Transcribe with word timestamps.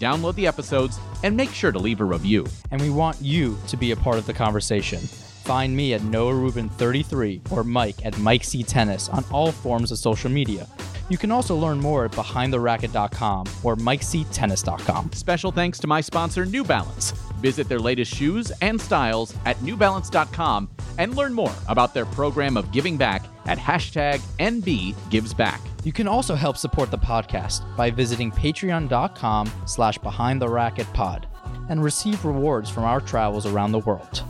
Download 0.00 0.34
the 0.34 0.46
episodes 0.46 0.98
and 1.22 1.36
make 1.36 1.50
sure 1.50 1.72
to 1.72 1.78
leave 1.78 2.00
a 2.00 2.04
review. 2.04 2.46
And 2.70 2.80
we 2.80 2.90
want 2.90 3.20
you 3.20 3.58
to 3.68 3.76
be 3.76 3.92
a 3.92 3.96
part 3.96 4.18
of 4.18 4.26
the 4.26 4.32
conversation. 4.32 5.00
Find 5.00 5.76
me 5.76 5.94
at 5.94 6.02
Noah 6.02 6.34
Rubin 6.34 6.68
33 6.68 7.40
or 7.50 7.64
Mike 7.64 8.04
at 8.04 8.18
Mike 8.18 8.44
C 8.44 8.62
Tennis 8.62 9.08
on 9.08 9.24
all 9.30 9.52
forms 9.52 9.92
of 9.92 9.98
social 9.98 10.30
media. 10.30 10.66
You 11.08 11.18
can 11.18 11.30
also 11.30 11.56
learn 11.56 11.78
more 11.78 12.04
at 12.04 12.12
behindtheracket.com 12.12 13.46
or 13.62 13.76
mikectennis.com. 13.76 15.12
Special 15.12 15.52
thanks 15.52 15.78
to 15.78 15.86
my 15.86 16.00
sponsor, 16.00 16.44
New 16.44 16.64
Balance. 16.64 17.12
Visit 17.40 17.68
their 17.68 17.78
latest 17.78 18.14
shoes 18.14 18.50
and 18.60 18.80
styles 18.80 19.34
at 19.44 19.56
newbalance.com 19.58 20.68
and 20.98 21.14
learn 21.14 21.32
more 21.32 21.52
about 21.68 21.94
their 21.94 22.06
program 22.06 22.56
of 22.56 22.72
giving 22.72 22.96
back 22.96 23.24
at 23.46 23.58
hashtag 23.58 24.20
NBGivesBack. 24.38 25.60
You 25.84 25.92
can 25.92 26.08
also 26.08 26.34
help 26.34 26.56
support 26.56 26.90
the 26.90 26.98
podcast 26.98 27.62
by 27.76 27.90
visiting 27.90 28.32
patreon.com 28.32 29.52
slash 29.66 29.98
behind 29.98 30.42
the 30.42 30.48
racket 30.48 30.92
pod 30.92 31.28
and 31.68 31.82
receive 31.82 32.24
rewards 32.24 32.68
from 32.70 32.84
our 32.84 33.00
travels 33.00 33.46
around 33.46 33.72
the 33.72 33.78
world. 33.80 34.24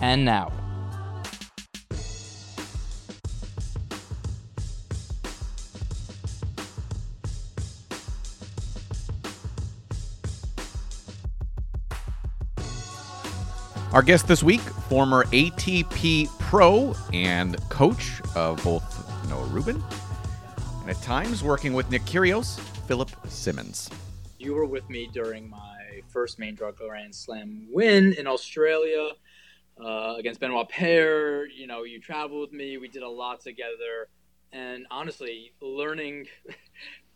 And 0.00 0.24
now, 0.24 0.50
Our 13.98 14.04
guest 14.04 14.28
this 14.28 14.44
week, 14.44 14.60
former 14.60 15.24
ATP 15.24 16.28
pro 16.38 16.94
and 17.12 17.60
coach 17.68 18.20
of 18.36 18.62
both 18.62 19.28
Noah 19.28 19.46
Rubin 19.46 19.82
and 20.82 20.90
at 20.90 21.02
times 21.02 21.42
working 21.42 21.72
with 21.72 21.90
Nick 21.90 22.02
Kyrgios, 22.02 22.60
Philip 22.86 23.10
Simmonds. 23.26 23.90
You 24.38 24.54
were 24.54 24.66
with 24.66 24.88
me 24.88 25.10
during 25.12 25.50
my 25.50 26.02
first 26.06 26.38
main 26.38 26.54
draw 26.54 26.70
Grand 26.70 27.12
Slam 27.12 27.66
win 27.68 28.12
in 28.12 28.28
Australia 28.28 29.08
uh, 29.84 30.14
against 30.16 30.38
Benoit 30.38 30.68
Paire. 30.68 31.48
You 31.48 31.66
know, 31.66 31.82
you 31.82 31.98
traveled 31.98 32.42
with 32.42 32.52
me. 32.52 32.78
We 32.78 32.86
did 32.86 33.02
a 33.02 33.08
lot 33.08 33.40
together. 33.40 34.06
And 34.52 34.86
honestly, 34.92 35.54
learning 35.60 36.28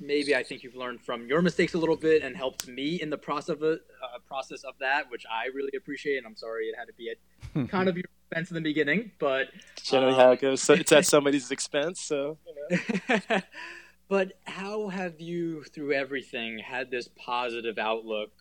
maybe 0.00 0.34
I 0.34 0.42
think 0.42 0.62
you've 0.62 0.74
learned 0.74 1.00
from 1.00 1.26
your 1.26 1.42
mistakes 1.42 1.74
a 1.74 1.78
little 1.78 1.96
bit 1.96 2.22
and 2.22 2.36
helped 2.36 2.66
me 2.68 3.00
in 3.00 3.10
the 3.10 3.18
process 3.18 3.50
of 3.50 3.62
it, 3.62 3.80
uh, 4.02 4.18
process 4.26 4.64
of 4.64 4.74
that, 4.80 5.10
which 5.10 5.24
I 5.30 5.46
really 5.54 5.72
appreciate. 5.76 6.18
And 6.18 6.26
I'm 6.26 6.36
sorry 6.36 6.66
it 6.66 6.76
had 6.76 6.86
to 6.86 6.92
be 6.94 7.10
at 7.10 7.68
kind 7.70 7.88
of 7.88 7.96
your 7.96 8.04
expense 8.30 8.50
in 8.50 8.54
the 8.54 8.60
beginning, 8.60 9.12
but 9.18 9.48
generally 9.82 10.14
how 10.14 10.32
it 10.32 10.40
goes. 10.40 10.62
So 10.62 10.74
it's 10.74 10.92
at 10.92 11.06
somebody's 11.14 11.50
expense, 11.50 12.00
so 12.00 12.38
you 12.46 13.00
know. 13.08 13.40
but 14.08 14.32
how 14.44 14.88
have 14.88 15.20
you, 15.20 15.64
through 15.64 15.92
everything, 15.92 16.58
had 16.58 16.90
this 16.90 17.08
positive 17.16 17.78
outlook 17.78 18.32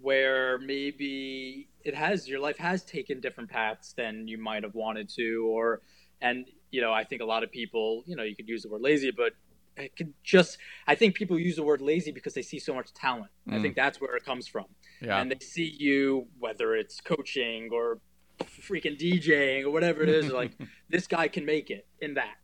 where 0.00 0.58
maybe 0.58 1.68
it 1.84 1.94
has 1.94 2.28
your 2.28 2.40
life 2.40 2.56
has 2.56 2.84
taken 2.84 3.20
different 3.20 3.50
paths 3.50 3.92
than 3.92 4.26
you 4.26 4.38
might 4.38 4.62
have 4.62 4.74
wanted 4.74 5.08
to, 5.10 5.46
or 5.48 5.82
and 6.20 6.46
you 6.70 6.80
know 6.80 6.92
I 6.92 7.04
think 7.04 7.22
a 7.22 7.26
lot 7.26 7.42
of 7.42 7.50
people, 7.50 8.02
you 8.06 8.16
know, 8.16 8.22
you 8.22 8.34
could 8.34 8.48
use 8.48 8.62
the 8.62 8.68
word 8.68 8.82
lazy, 8.82 9.10
but 9.10 9.32
I 9.80 9.90
could 9.96 10.12
just 10.22 10.58
I 10.86 10.94
think 10.94 11.14
people 11.14 11.38
use 11.38 11.56
the 11.56 11.62
word 11.62 11.80
lazy 11.80 12.12
because 12.12 12.34
they 12.34 12.42
see 12.42 12.58
so 12.58 12.74
much 12.74 12.92
talent. 12.92 13.30
Mm. 13.48 13.58
I 13.58 13.62
think 13.62 13.74
that's 13.76 14.00
where 14.00 14.14
it 14.16 14.24
comes 14.24 14.46
from. 14.46 14.66
Yeah. 15.00 15.20
And 15.20 15.30
they 15.30 15.38
see 15.40 15.74
you 15.78 16.26
whether 16.38 16.74
it's 16.74 17.00
coaching 17.00 17.70
or 17.72 18.00
freaking 18.44 18.98
DJing 18.98 19.64
or 19.64 19.70
whatever 19.70 20.02
it 20.02 20.08
is, 20.08 20.30
like 20.30 20.52
this 20.88 21.06
guy 21.06 21.28
can 21.28 21.44
make 21.44 21.70
it 21.70 21.86
in 22.00 22.14
that. 22.14 22.36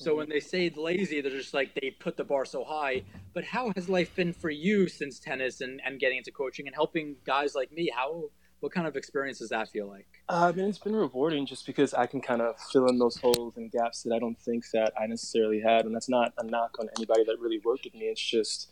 So 0.00 0.14
when 0.14 0.28
they 0.28 0.38
say 0.38 0.70
lazy, 0.70 1.20
they're 1.20 1.32
just 1.32 1.54
like 1.54 1.74
they 1.74 1.90
put 1.90 2.16
the 2.16 2.22
bar 2.22 2.44
so 2.44 2.62
high. 2.62 3.02
But 3.34 3.44
how 3.44 3.72
has 3.74 3.88
life 3.88 4.14
been 4.14 4.32
for 4.32 4.48
you 4.48 4.86
since 4.86 5.18
tennis 5.18 5.60
and, 5.60 5.80
and 5.84 5.98
getting 5.98 6.18
into 6.18 6.30
coaching 6.30 6.68
and 6.68 6.74
helping 6.74 7.16
guys 7.26 7.56
like 7.56 7.72
me? 7.72 7.90
How 7.92 8.30
what 8.60 8.72
kind 8.72 8.86
of 8.86 8.96
experience 8.96 9.38
does 9.38 9.50
that 9.50 9.68
feel 9.68 9.88
like? 9.88 10.06
Uh, 10.28 10.50
I 10.52 10.56
mean, 10.56 10.68
it's 10.68 10.78
been 10.78 10.96
rewarding 10.96 11.46
just 11.46 11.66
because 11.66 11.94
I 11.94 12.06
can 12.06 12.20
kind 12.20 12.42
of 12.42 12.56
fill 12.72 12.88
in 12.88 12.98
those 12.98 13.16
holes 13.16 13.56
and 13.56 13.70
gaps 13.70 14.02
that 14.02 14.12
I 14.14 14.18
don't 14.18 14.38
think 14.38 14.64
that 14.72 14.92
I 15.00 15.06
necessarily 15.06 15.60
had, 15.60 15.84
and 15.84 15.94
that's 15.94 16.08
not 16.08 16.32
a 16.38 16.44
knock 16.44 16.76
on 16.80 16.88
anybody 16.96 17.24
that 17.24 17.38
really 17.40 17.60
worked 17.64 17.84
with 17.84 17.94
me. 17.94 18.06
It's 18.06 18.20
just 18.20 18.70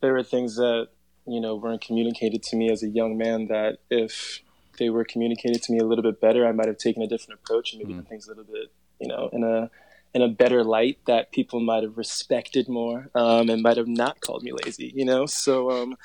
there 0.00 0.12
were 0.12 0.22
things 0.22 0.56
that 0.56 0.88
you 1.26 1.40
know 1.40 1.56
weren't 1.56 1.82
communicated 1.82 2.42
to 2.44 2.56
me 2.56 2.70
as 2.70 2.82
a 2.82 2.88
young 2.88 3.18
man 3.18 3.48
that 3.48 3.78
if 3.90 4.40
they 4.78 4.88
were 4.90 5.04
communicated 5.04 5.62
to 5.64 5.72
me 5.72 5.78
a 5.78 5.84
little 5.84 6.02
bit 6.02 6.20
better, 6.20 6.46
I 6.46 6.52
might 6.52 6.68
have 6.68 6.78
taken 6.78 7.02
a 7.02 7.06
different 7.06 7.40
approach 7.40 7.72
and 7.72 7.80
maybe 7.80 7.92
mm-hmm. 7.92 8.00
done 8.00 8.08
things 8.08 8.26
a 8.26 8.30
little 8.30 8.44
bit, 8.44 8.72
you 9.00 9.08
know, 9.08 9.28
in 9.32 9.44
a 9.44 9.70
in 10.14 10.22
a 10.22 10.28
better 10.28 10.64
light 10.64 10.98
that 11.06 11.32
people 11.32 11.60
might 11.60 11.82
have 11.82 11.98
respected 11.98 12.66
more 12.66 13.10
um, 13.14 13.50
and 13.50 13.62
might 13.62 13.76
have 13.76 13.88
not 13.88 14.20
called 14.20 14.42
me 14.42 14.52
lazy, 14.64 14.90
you 14.94 15.04
know. 15.04 15.26
So 15.26 15.70
um, 15.70 15.96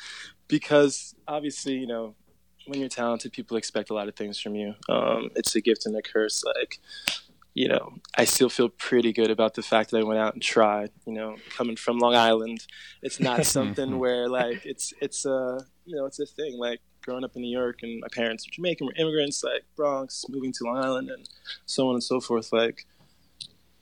because 0.47 1.15
obviously, 1.27 1.75
you 1.75 1.87
know, 1.87 2.15
when 2.65 2.79
you're 2.79 2.89
talented, 2.89 3.33
people 3.33 3.57
expect 3.57 3.89
a 3.89 3.93
lot 3.93 4.07
of 4.07 4.15
things 4.15 4.39
from 4.39 4.55
you. 4.55 4.75
Um, 4.89 5.29
it's 5.35 5.55
a 5.55 5.61
gift 5.61 5.85
and 5.85 5.95
a 5.95 6.01
curse. 6.01 6.43
Like, 6.43 6.79
you 7.53 7.67
know, 7.67 7.93
I 8.17 8.25
still 8.25 8.49
feel 8.49 8.69
pretty 8.69 9.13
good 9.13 9.29
about 9.29 9.53
the 9.53 9.61
fact 9.61 9.91
that 9.91 9.99
I 9.99 10.03
went 10.03 10.19
out 10.19 10.33
and 10.33 10.41
tried. 10.41 10.91
You 11.05 11.13
know, 11.13 11.35
coming 11.55 11.75
from 11.75 11.99
Long 11.99 12.15
Island, 12.15 12.65
it's 13.01 13.19
not 13.19 13.45
something 13.57 13.99
where 13.99 14.27
like 14.27 14.65
it's 14.65 14.93
it's 15.01 15.25
a 15.25 15.59
you 15.85 15.95
know 15.95 16.05
it's 16.05 16.19
a 16.19 16.25
thing. 16.25 16.57
Like 16.57 16.79
growing 17.03 17.23
up 17.23 17.35
in 17.35 17.41
New 17.41 17.55
York, 17.55 17.79
and 17.83 17.99
my 18.01 18.07
parents 18.11 18.47
are 18.47 18.51
Jamaican, 18.51 18.87
were 18.87 18.95
immigrants, 18.95 19.43
like 19.43 19.63
Bronx, 19.75 20.25
moving 20.29 20.51
to 20.53 20.63
Long 20.63 20.77
Island, 20.77 21.09
and 21.09 21.29
so 21.65 21.89
on 21.89 21.95
and 21.95 22.03
so 22.03 22.19
forth. 22.19 22.51
Like 22.51 22.85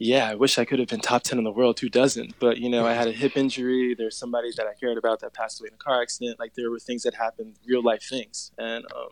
yeah, 0.02 0.28
I 0.28 0.34
wish 0.34 0.58
I 0.58 0.66
could 0.66 0.80
have 0.80 0.88
been 0.88 1.00
top 1.00 1.22
10 1.22 1.38
in 1.38 1.44
the 1.44 1.52
world. 1.52 1.80
Who 1.80 1.88
doesn't? 1.88 2.40
But, 2.40 2.58
you 2.58 2.70
know, 2.70 2.88
I 2.88 2.94
had 2.94 3.08
a 3.08 3.12
hip 3.12 3.38
injury. 3.38 3.94
There's 3.96 4.18
somebody 4.18 4.50
that 4.58 4.66
I 4.66 4.74
cared 4.74 4.98
about 4.98 5.20
that 5.20 5.36
passed 5.36 5.62
away 5.62 5.68
in 5.68 5.76
a 5.76 5.78
car 5.78 6.02
accident. 6.02 6.40
Like, 6.40 6.56
there 6.56 6.72
were 6.72 6.80
things 6.80 7.04
that 7.04 7.14
happened, 7.14 7.58
real 7.68 7.84
life 7.84 8.02
things. 8.02 8.52
And 8.58 8.84
um, 8.96 9.10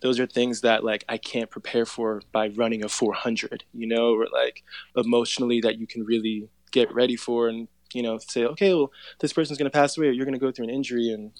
those 0.00 0.20
are 0.20 0.26
things 0.26 0.60
that, 0.60 0.84
like, 0.84 1.04
I 1.08 1.18
can't 1.18 1.50
prepare 1.50 1.84
for 1.84 2.22
by 2.30 2.48
running 2.48 2.84
a 2.84 2.88
400, 2.88 3.64
you 3.74 3.88
know, 3.88 4.14
or 4.14 4.28
like 4.32 4.62
emotionally 4.96 5.60
that 5.62 5.78
you 5.78 5.88
can 5.88 6.04
really 6.04 6.48
get 6.70 6.94
ready 6.94 7.16
for 7.16 7.48
and, 7.48 7.66
you 7.92 8.02
know, 8.02 8.18
say, 8.18 8.44
okay, 8.44 8.74
well, 8.74 8.92
this 9.18 9.32
person's 9.32 9.58
going 9.58 9.68
to 9.68 9.76
pass 9.76 9.98
away 9.98 10.06
or 10.06 10.12
you're 10.12 10.24
going 10.24 10.38
to 10.38 10.38
go 10.38 10.52
through 10.52 10.66
an 10.66 10.70
injury 10.70 11.10
and 11.10 11.32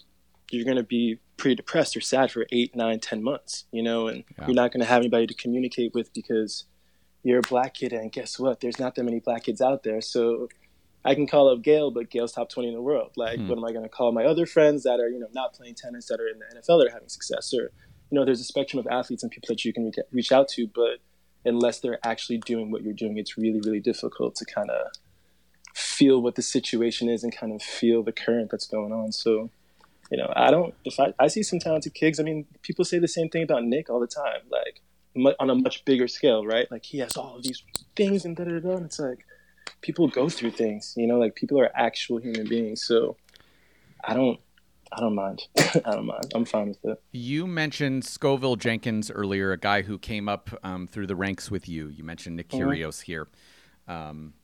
you're 0.50 0.64
going 0.64 0.76
to 0.76 0.82
be 0.82 1.20
pretty 1.36 1.54
depressed 1.54 1.96
or 1.96 2.00
sad 2.00 2.32
for 2.32 2.46
eight, 2.50 2.74
nine, 2.74 2.98
ten 2.98 3.22
months, 3.22 3.66
you 3.70 3.82
know, 3.82 4.08
and 4.08 4.24
yeah. 4.36 4.46
you're 4.46 4.56
not 4.56 4.72
going 4.72 4.80
to 4.80 4.86
have 4.86 5.02
anybody 5.02 5.28
to 5.28 5.34
communicate 5.34 5.94
with 5.94 6.12
because– 6.12 6.64
you're 7.26 7.40
a 7.40 7.42
black 7.42 7.74
kid, 7.74 7.92
and 7.92 8.12
guess 8.12 8.38
what? 8.38 8.60
There's 8.60 8.78
not 8.78 8.94
that 8.94 9.02
many 9.02 9.18
black 9.18 9.42
kids 9.42 9.60
out 9.60 9.82
there. 9.82 10.00
So 10.00 10.48
I 11.04 11.16
can 11.16 11.26
call 11.26 11.48
up 11.48 11.60
Gail, 11.60 11.90
but 11.90 12.08
Gail's 12.08 12.30
top 12.30 12.48
20 12.48 12.68
in 12.68 12.74
the 12.74 12.80
world. 12.80 13.14
Like, 13.16 13.40
hmm. 13.40 13.48
what 13.48 13.58
am 13.58 13.64
I 13.64 13.72
going 13.72 13.82
to 13.82 13.88
call 13.88 14.12
my 14.12 14.24
other 14.24 14.46
friends 14.46 14.84
that 14.84 15.00
are, 15.00 15.08
you 15.08 15.18
know, 15.18 15.26
not 15.32 15.52
playing 15.52 15.74
tennis, 15.74 16.06
that 16.06 16.20
are 16.20 16.28
in 16.28 16.38
the 16.38 16.44
NFL 16.54 16.78
that 16.78 16.86
are 16.86 16.92
having 16.92 17.08
success? 17.08 17.52
Or, 17.52 17.62
you 17.62 18.12
know, 18.12 18.24
there's 18.24 18.40
a 18.40 18.44
spectrum 18.44 18.78
of 18.78 18.86
athletes 18.86 19.24
and 19.24 19.32
people 19.32 19.48
that 19.48 19.64
you 19.64 19.72
can 19.72 19.90
reach 20.12 20.30
out 20.30 20.46
to, 20.50 20.68
but 20.72 20.98
unless 21.44 21.80
they're 21.80 21.98
actually 22.04 22.38
doing 22.38 22.70
what 22.70 22.84
you're 22.84 22.94
doing, 22.94 23.18
it's 23.18 23.36
really, 23.36 23.60
really 23.60 23.80
difficult 23.80 24.36
to 24.36 24.44
kind 24.44 24.70
of 24.70 24.86
feel 25.74 26.22
what 26.22 26.36
the 26.36 26.42
situation 26.42 27.08
is 27.08 27.24
and 27.24 27.36
kind 27.36 27.52
of 27.52 27.60
feel 27.60 28.04
the 28.04 28.12
current 28.12 28.52
that's 28.52 28.68
going 28.68 28.92
on. 28.92 29.10
So, 29.10 29.50
you 30.12 30.18
know, 30.18 30.32
I 30.36 30.52
don't, 30.52 30.74
if 30.84 31.00
I, 31.00 31.12
I 31.18 31.26
see 31.26 31.42
some 31.42 31.58
talented 31.58 31.92
kids, 31.92 32.20
I 32.20 32.22
mean, 32.22 32.46
people 32.62 32.84
say 32.84 33.00
the 33.00 33.08
same 33.08 33.30
thing 33.30 33.42
about 33.42 33.64
Nick 33.64 33.90
all 33.90 33.98
the 33.98 34.06
time. 34.06 34.42
Like, 34.48 34.80
on 35.38 35.50
a 35.50 35.54
much 35.54 35.84
bigger 35.84 36.08
scale, 36.08 36.44
right? 36.44 36.70
Like 36.70 36.84
he 36.84 36.98
has 36.98 37.16
all 37.16 37.36
of 37.36 37.42
these 37.42 37.62
things 37.94 38.24
and 38.24 38.36
da 38.36 38.44
da 38.44 38.60
da. 38.60 38.76
And 38.76 38.86
it's 38.86 38.98
like 38.98 39.24
people 39.80 40.08
go 40.08 40.28
through 40.28 40.52
things, 40.52 40.94
you 40.96 41.06
know. 41.06 41.18
Like 41.18 41.34
people 41.34 41.60
are 41.60 41.70
actual 41.74 42.18
human 42.18 42.48
beings. 42.48 42.84
So 42.84 43.16
I 44.04 44.14
don't, 44.14 44.38
I 44.92 45.00
don't 45.00 45.14
mind. 45.14 45.42
I 45.58 45.92
don't 45.92 46.06
mind. 46.06 46.32
I'm 46.34 46.44
fine 46.44 46.68
with 46.68 46.84
it. 46.84 47.02
You 47.12 47.46
mentioned 47.46 48.04
Scoville 48.04 48.56
Jenkins 48.56 49.10
earlier, 49.10 49.52
a 49.52 49.58
guy 49.58 49.82
who 49.82 49.98
came 49.98 50.28
up 50.28 50.50
um, 50.62 50.86
through 50.86 51.06
the 51.06 51.16
ranks 51.16 51.50
with 51.50 51.68
you. 51.68 51.88
You 51.88 52.04
mentioned 52.04 52.36
Nick 52.36 52.48
mm-hmm. 52.48 53.04
Here. 53.04 53.26
Um, 53.88 54.34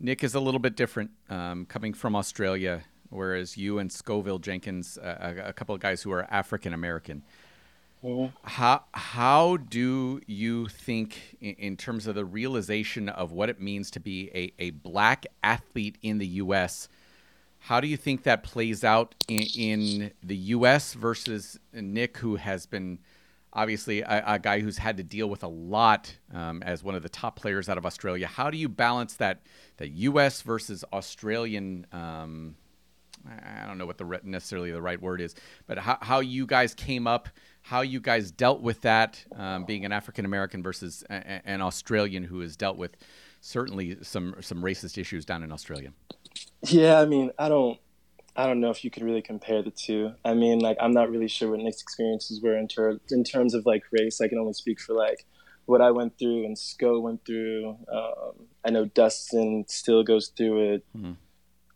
Nick 0.00 0.24
is 0.24 0.34
a 0.34 0.40
little 0.40 0.58
bit 0.58 0.76
different, 0.76 1.12
um, 1.30 1.64
coming 1.64 1.94
from 1.94 2.16
Australia, 2.16 2.82
whereas 3.10 3.56
you 3.56 3.78
and 3.78 3.90
Scoville 3.90 4.40
Jenkins, 4.40 4.98
uh, 4.98 5.34
a, 5.44 5.48
a 5.50 5.52
couple 5.52 5.74
of 5.74 5.80
guys 5.80 6.02
who 6.02 6.10
are 6.10 6.26
African 6.28 6.74
American. 6.74 7.22
Mm-hmm. 8.04 8.36
How 8.42 8.84
how 8.92 9.56
do 9.56 10.20
you 10.26 10.66
think, 10.66 11.36
in, 11.40 11.54
in, 11.54 11.76
terms 11.76 12.06
of 12.06 12.14
the 12.16 12.24
realization 12.24 13.08
of 13.08 13.30
what 13.30 13.48
it 13.48 13.60
means 13.60 13.92
to 13.92 14.00
be 14.00 14.30
a, 14.34 14.52
a 14.58 14.70
black 14.70 15.26
athlete 15.42 15.98
in 16.02 16.18
the 16.18 16.26
U.S., 16.26 16.88
How 17.60 17.80
do 17.80 17.86
you 17.86 17.96
think 17.96 18.24
that 18.24 18.42
plays 18.42 18.82
out 18.82 19.14
in, 19.28 19.44
in 19.56 20.12
the 20.20 20.36
U.S. 20.36 20.94
versus 20.94 21.60
Nick, 21.72 22.18
who 22.18 22.36
has 22.36 22.66
been 22.66 22.98
obviously 23.52 24.00
a, 24.00 24.24
a, 24.26 24.38
guy 24.38 24.60
who's 24.60 24.78
had 24.78 24.96
to 24.96 25.02
deal 25.02 25.28
with 25.28 25.42
a 25.42 25.48
lot 25.48 26.16
um, 26.32 26.62
as 26.62 26.82
one 26.82 26.94
of 26.94 27.02
the 27.02 27.08
top 27.08 27.36
players 27.36 27.68
out 27.68 27.78
of 27.78 27.86
Australia. 27.86 28.26
How 28.26 28.50
do 28.50 28.56
you 28.56 28.68
balance 28.68 29.14
that 29.14 29.42
the 29.76 29.88
U.S. 29.88 30.42
versus 30.42 30.84
Australian? 30.92 31.86
Um, 31.92 32.56
I 33.28 33.66
don't 33.66 33.78
know 33.78 33.86
what 33.86 33.98
the 33.98 34.04
re- 34.04 34.20
necessarily 34.24 34.72
the 34.72 34.82
right 34.82 35.00
word 35.00 35.20
is, 35.20 35.34
but 35.66 35.78
how, 35.78 35.98
how 36.00 36.20
you 36.20 36.46
guys 36.46 36.74
came 36.74 37.06
up, 37.06 37.28
how 37.62 37.80
you 37.80 38.00
guys 38.00 38.30
dealt 38.30 38.60
with 38.60 38.82
that, 38.82 39.24
um, 39.36 39.64
being 39.64 39.84
an 39.84 39.92
African 39.92 40.24
American 40.24 40.62
versus 40.62 41.04
a, 41.08 41.46
an 41.48 41.62
Australian 41.62 42.24
who 42.24 42.40
has 42.40 42.56
dealt 42.56 42.76
with 42.76 42.96
certainly 43.40 43.96
some 44.02 44.36
some 44.40 44.62
racist 44.62 44.98
issues 44.98 45.24
down 45.24 45.42
in 45.42 45.52
Australia. 45.52 45.92
Yeah, 46.62 47.00
I 47.00 47.06
mean, 47.06 47.30
I 47.38 47.48
don't 47.48 47.78
I 48.34 48.46
don't 48.46 48.60
know 48.60 48.70
if 48.70 48.84
you 48.84 48.90
could 48.90 49.02
really 49.02 49.22
compare 49.22 49.62
the 49.62 49.70
two. 49.70 50.12
I 50.24 50.34
mean, 50.34 50.58
like 50.60 50.76
I'm 50.80 50.92
not 50.92 51.10
really 51.10 51.28
sure 51.28 51.50
what 51.50 51.60
Nick's 51.60 51.82
experiences 51.82 52.40
were 52.40 52.56
in, 52.56 52.68
ter- 52.68 53.00
in 53.10 53.24
terms 53.24 53.54
of 53.54 53.66
like 53.66 53.82
race. 53.92 54.20
I 54.20 54.28
can 54.28 54.38
only 54.38 54.54
speak 54.54 54.80
for 54.80 54.94
like 54.94 55.26
what 55.66 55.80
I 55.80 55.90
went 55.90 56.18
through 56.18 56.44
and 56.44 56.56
Sko 56.56 57.00
went 57.00 57.24
through. 57.24 57.76
Um, 57.92 58.46
I 58.64 58.70
know 58.70 58.86
Dustin 58.86 59.64
still 59.68 60.02
goes 60.02 60.28
through 60.28 60.74
it. 60.74 60.86
Mm-hmm. 60.96 61.12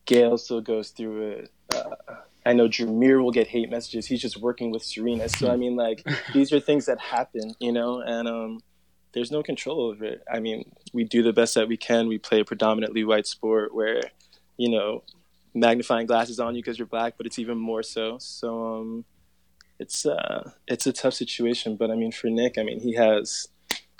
Gail 0.06 0.38
still 0.38 0.60
goes 0.60 0.90
through 0.90 1.28
it. 1.28 1.52
Uh, 1.74 2.14
I 2.46 2.52
know 2.52 2.68
Jameer 2.68 3.22
will 3.22 3.32
get 3.32 3.48
hate 3.48 3.70
messages. 3.70 4.06
He's 4.06 4.22
just 4.22 4.36
working 4.36 4.70
with 4.70 4.84
Serena. 4.84 5.28
So 5.28 5.50
I 5.50 5.56
mean, 5.56 5.76
like 5.76 6.06
these 6.32 6.52
are 6.52 6.60
things 6.60 6.86
that 6.86 7.00
happen, 7.00 7.54
you 7.58 7.72
know, 7.72 8.00
and 8.00 8.28
um, 8.28 8.60
there's 9.12 9.32
no 9.32 9.42
control 9.42 9.80
over 9.80 10.04
it. 10.04 10.22
I 10.32 10.40
mean, 10.40 10.70
we 10.92 11.04
do 11.04 11.22
the 11.22 11.32
best 11.32 11.54
that 11.54 11.68
we 11.68 11.76
can. 11.76 12.06
We 12.06 12.18
play 12.18 12.40
a 12.40 12.44
predominantly 12.44 13.02
white 13.02 13.26
sport 13.26 13.74
where, 13.74 14.00
you 14.56 14.70
know, 14.70 15.02
magnifying 15.54 16.06
glasses 16.06 16.38
on 16.38 16.54
you 16.54 16.62
because 16.62 16.78
you're 16.78 16.86
black, 16.86 17.14
but 17.16 17.26
it's 17.26 17.38
even 17.38 17.58
more 17.58 17.82
so. 17.82 18.18
So 18.18 18.76
um, 18.76 19.04
it's 19.78 20.06
uh, 20.06 20.50
it's 20.68 20.86
a 20.86 20.92
tough 20.92 21.14
situation. 21.14 21.76
But 21.76 21.90
I 21.90 21.96
mean, 21.96 22.12
for 22.12 22.28
Nick, 22.28 22.58
I 22.58 22.62
mean, 22.62 22.78
he 22.78 22.94
has 22.94 23.48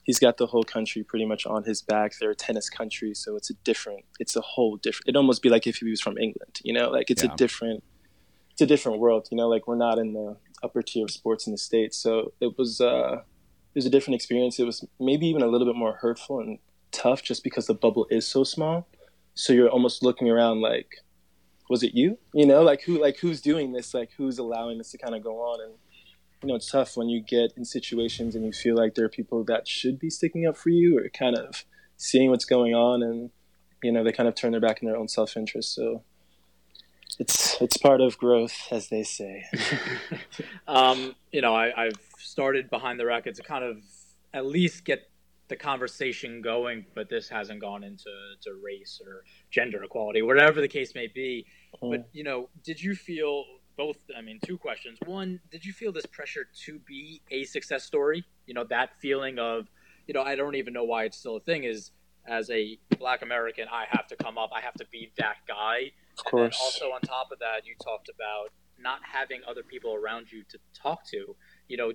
he's 0.05 0.19
got 0.21 0.37
the 0.37 0.47
whole 0.47 0.63
country 0.63 1.03
pretty 1.03 1.27
much 1.27 1.47
on 1.47 1.65
his 1.65 1.83
back. 1.83 2.13
They're 2.21 2.31
a 2.31 2.37
tennis 2.37 2.71
country, 2.71 3.13
so 3.15 3.37
it's 3.37 3.51
a 3.51 3.55
different. 3.65 4.05
It's 4.21 4.37
a 4.37 4.41
whole 4.41 4.77
different. 4.77 5.09
It'd 5.09 5.17
almost 5.17 5.43
be 5.43 5.49
like 5.49 5.67
if 5.67 5.79
he 5.79 5.91
was 5.91 6.01
from 6.01 6.17
England, 6.17 6.61
you 6.63 6.73
know, 6.73 6.91
like 6.91 7.11
it's 7.11 7.25
yeah. 7.25 7.33
a 7.33 7.37
different. 7.37 7.83
It's 8.57 8.63
a 8.63 8.67
different 8.67 9.01
world, 9.01 9.29
you 9.31 9.37
know. 9.37 9.49
Like 9.49 9.69
we're 9.69 9.77
not 9.77 9.99
in 9.99 10.15
the 10.15 10.39
upper 10.63 10.81
tier 10.81 11.05
of 11.05 11.11
sports 11.11 11.47
in 11.47 11.53
the 11.53 11.59
states, 11.59 11.99
so 11.99 12.33
it 12.41 12.57
was. 12.57 12.81
Uh, 12.81 13.21
it 13.77 13.81
was 13.81 13.85
a 13.85 13.91
different 13.91 14.15
experience. 14.15 14.59
It 14.59 14.65
was 14.65 14.87
maybe 14.99 15.27
even 15.27 15.43
a 15.43 15.47
little 15.47 15.67
bit 15.67 15.77
more 15.77 15.99
hurtful 16.01 16.41
and 16.41 16.59
tough, 16.93 17.23
just 17.23 17.45
because 17.45 17.67
the 17.67 17.75
bubble 17.75 18.07
is 18.09 18.27
so 18.27 18.43
small. 18.43 18.89
So 19.35 19.53
you're 19.53 19.69
almost 19.69 20.03
looking 20.03 20.31
around 20.31 20.63
like, 20.63 20.89
was 21.69 21.83
it 21.83 21.93
you? 21.93 22.17
You 22.33 22.47
know, 22.47 22.63
like 22.63 22.81
who, 22.85 22.99
like 22.99 23.19
who's 23.19 23.43
doing 23.43 23.73
this? 23.73 23.93
Like 23.93 24.13
who's 24.17 24.39
allowing 24.39 24.79
this 24.79 24.93
to 24.93 24.99
kind 24.99 25.15
of 25.15 25.23
go 25.23 25.41
on? 25.41 25.61
And 25.61 25.75
you 26.43 26.49
know, 26.49 26.55
it's 26.55 26.71
tough 26.71 26.97
when 26.97 27.11
you 27.11 27.21
get 27.21 27.53
in 27.55 27.67
situations 27.67 28.35
and 28.35 28.47
you 28.47 28.53
feel 28.53 28.77
like 28.77 28.95
there 28.95 29.05
are 29.05 29.11
people 29.11 29.45
that 29.45 29.69
should 29.69 29.99
be 29.99 30.09
sticking 30.09 30.47
up 30.47 30.57
for 30.57 30.71
you 30.71 30.99
or 30.99 31.11
kind 31.11 31.37
of 31.37 31.67
seeing 31.99 32.31
what's 32.31 32.47
going 32.47 32.75
on, 32.75 33.03
and 33.03 33.29
you 33.83 33.93
know, 33.93 34.03
they 34.03 34.13
kind 34.13 34.27
of 34.27 34.35
turn 34.35 34.53
their 34.53 34.61
back 34.61 34.81
in 34.81 34.89
their 34.89 34.97
own 34.97 35.09
self 35.09 35.37
interest. 35.37 35.75
So 35.75 36.03
it's 37.19 37.61
it's 37.61 37.77
part 37.77 38.01
of 38.01 38.19
growth, 38.19 38.57
as 38.71 38.89
they 38.89 39.03
say. 39.03 39.45
um, 40.69 41.15
you 41.33 41.41
know, 41.41 41.55
I, 41.55 41.87
I've 41.87 42.01
started 42.19 42.71
behind 42.71 43.01
the 43.01 43.07
racket 43.07 43.35
to 43.37 43.43
kind 43.43 43.65
of 43.65 43.79
at 44.35 44.47
least 44.47 44.85
get 44.85 45.09
the 45.49 45.57
conversation 45.57 46.43
going, 46.43 46.85
but 46.95 47.09
this 47.09 47.29
hasn't 47.29 47.61
gone 47.61 47.85
into 47.85 48.11
to 48.43 48.51
race 48.63 49.01
or 49.05 49.23
gender 49.51 49.83
equality, 49.83 50.23
whatever 50.23 50.61
the 50.61 50.69
case 50.69 50.95
may 50.95 51.07
be. 51.07 51.47
Mm. 51.83 51.91
But 51.91 52.09
you 52.13 52.25
know, 52.25 52.49
did 52.65 52.83
you 52.83 52.95
feel 52.95 53.45
both? 53.77 53.97
I 54.17 54.21
mean, 54.21 54.39
two 54.45 54.59
questions. 54.59 54.99
One, 55.07 55.41
did 55.51 55.65
you 55.65 55.73
feel 55.73 55.93
this 55.93 56.07
pressure 56.07 56.47
to 56.65 56.79
be 56.81 57.23
a 57.31 57.45
success 57.45 57.85
story? 57.85 58.25
You 58.47 58.55
know, 58.55 58.65
that 58.65 58.91
feeling 59.01 59.39
of, 59.39 59.69
you 60.07 60.15
know, 60.15 60.23
I 60.23 60.37
don't 60.37 60.57
even 60.57 60.73
know 60.73 60.85
why 60.85 61.05
it's 61.05 61.19
still 61.19 61.37
a 61.37 61.41
thing. 61.41 61.65
Is 61.65 61.93
as 62.29 62.51
a 62.51 62.79
Black 62.99 63.23
American, 63.23 63.67
I 63.73 63.85
have 63.91 64.07
to 64.09 64.17
come 64.17 64.39
up. 64.39 64.51
I 64.55 64.61
have 64.61 64.75
to 64.75 64.87
be 64.91 65.13
that 65.19 65.37
guy. 65.47 65.93
Of 66.19 66.25
course. 66.25 66.59
also, 66.61 66.87
on 66.87 67.01
top 67.03 67.31
of 67.33 67.39
that, 67.41 67.67
you 67.67 67.75
talked 67.83 68.09
about 68.09 68.51
not 68.79 69.01
having 69.03 69.41
other 69.49 69.63
people 69.63 69.95
around 69.95 70.31
you 70.31 70.43
to 70.51 70.59
talk 70.75 71.05
to. 71.09 71.37
You 71.69 71.77
know, 71.77 71.93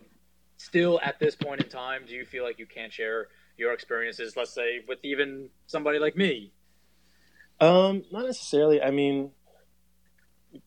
still 0.57 1.00
at 1.03 1.19
this 1.19 1.35
point 1.35 1.62
in 1.62 1.69
time, 1.69 2.03
do 2.07 2.13
you 2.13 2.25
feel 2.25 2.44
like 2.44 2.59
you 2.59 2.65
can't 2.65 2.94
share 2.94 3.27
your 3.57 3.73
experiences, 3.73 4.35
let's 4.35 4.53
say, 4.53 4.81
with 4.88 5.00
even 5.03 5.50
somebody 5.68 6.00
like 6.00 6.15
me? 6.15 6.51
Um, 7.59 8.03
not 8.12 8.25
necessarily. 8.25 8.81
I 8.81 8.91
mean, 8.91 9.31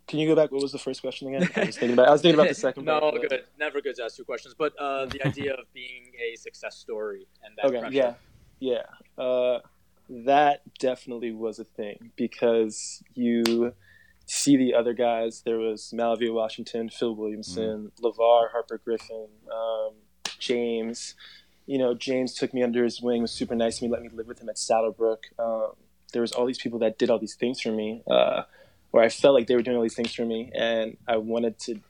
can 0.07 0.19
you 0.19 0.29
go 0.29 0.35
back? 0.35 0.51
What 0.53 0.63
was 0.63 0.73
the 0.73 0.79
first 0.79 1.01
question 1.01 1.35
again? 1.35 1.51
I 1.57 1.67
was 1.67 1.77
thinking 1.77 1.93
about. 1.95 2.09
I 2.09 2.13
was 2.13 2.23
thinking 2.23 2.39
about 2.39 2.49
the 2.49 2.55
second. 2.55 2.85
no, 2.87 3.01
part, 3.01 3.21
good. 3.29 3.45
Never 3.59 3.81
good 3.81 3.97
to 3.97 4.05
ask 4.05 4.17
two 4.17 4.25
questions, 4.25 4.55
but 4.57 4.73
uh, 4.79 5.07
the 5.07 5.23
idea 5.27 5.55
of 5.55 5.73
being 5.75 6.13
a 6.19 6.37
success 6.37 6.77
story 6.77 7.27
and 7.45 7.55
that 7.57 7.67
okay, 7.67 7.81
pressure. 7.81 8.17
Yeah, 8.61 8.85
yeah. 9.19 9.23
Uh, 9.23 9.59
that 10.09 10.63
definitely 10.79 11.33
was 11.33 11.59
a 11.59 11.65
thing 11.65 12.13
because 12.17 13.03
you 13.15 13.73
see 14.27 14.57
the 14.57 14.75
other 14.75 14.93
guys. 14.93 15.43
There 15.45 15.59
was 15.59 15.93
MaliVai 15.95 16.33
Washington, 16.33 16.89
Phil 16.89 17.15
Williamson, 17.15 17.93
mm. 18.01 18.03
LeVar, 18.03 18.51
Harper 18.53 18.81
Griffith, 18.85 19.31
um, 19.53 19.93
James 20.39 21.15
you 21.67 21.79
know, 21.79 21.95
James 21.95 22.35
took 22.35 22.53
me 22.53 22.63
under 22.63 22.85
his 22.85 23.01
wing, 23.01 23.23
was 23.23 23.33
super 23.33 23.55
nice 23.55 23.79
to 23.79 23.85
me, 23.85 23.91
let 23.91 24.03
me 24.03 24.09
live 24.13 24.27
with 24.27 24.41
him 24.41 24.49
at 24.49 24.57
Saddlebrook. 24.57 25.25
Um, 25.39 25.73
there 26.13 26.23
was 26.23 26.33
all 26.33 26.47
these 26.47 26.59
people 26.59 26.79
that 26.81 26.99
did 26.99 27.11
all 27.11 27.19
these 27.19 27.35
things 27.35 27.61
for 27.61 27.73
me, 27.73 28.03
uh, 28.11 28.43
where 28.91 29.03
I 29.03 29.09
felt 29.09 29.35
like 29.35 29.47
they 29.47 29.57
were 29.57 29.63
doing 29.63 29.77
all 29.77 29.83
these 29.83 29.95
things 29.95 30.15
for 30.15 30.25
me, 30.25 30.51
and 30.55 30.97
I 31.09 31.17
wanted 31.17 31.59
to 31.61 31.81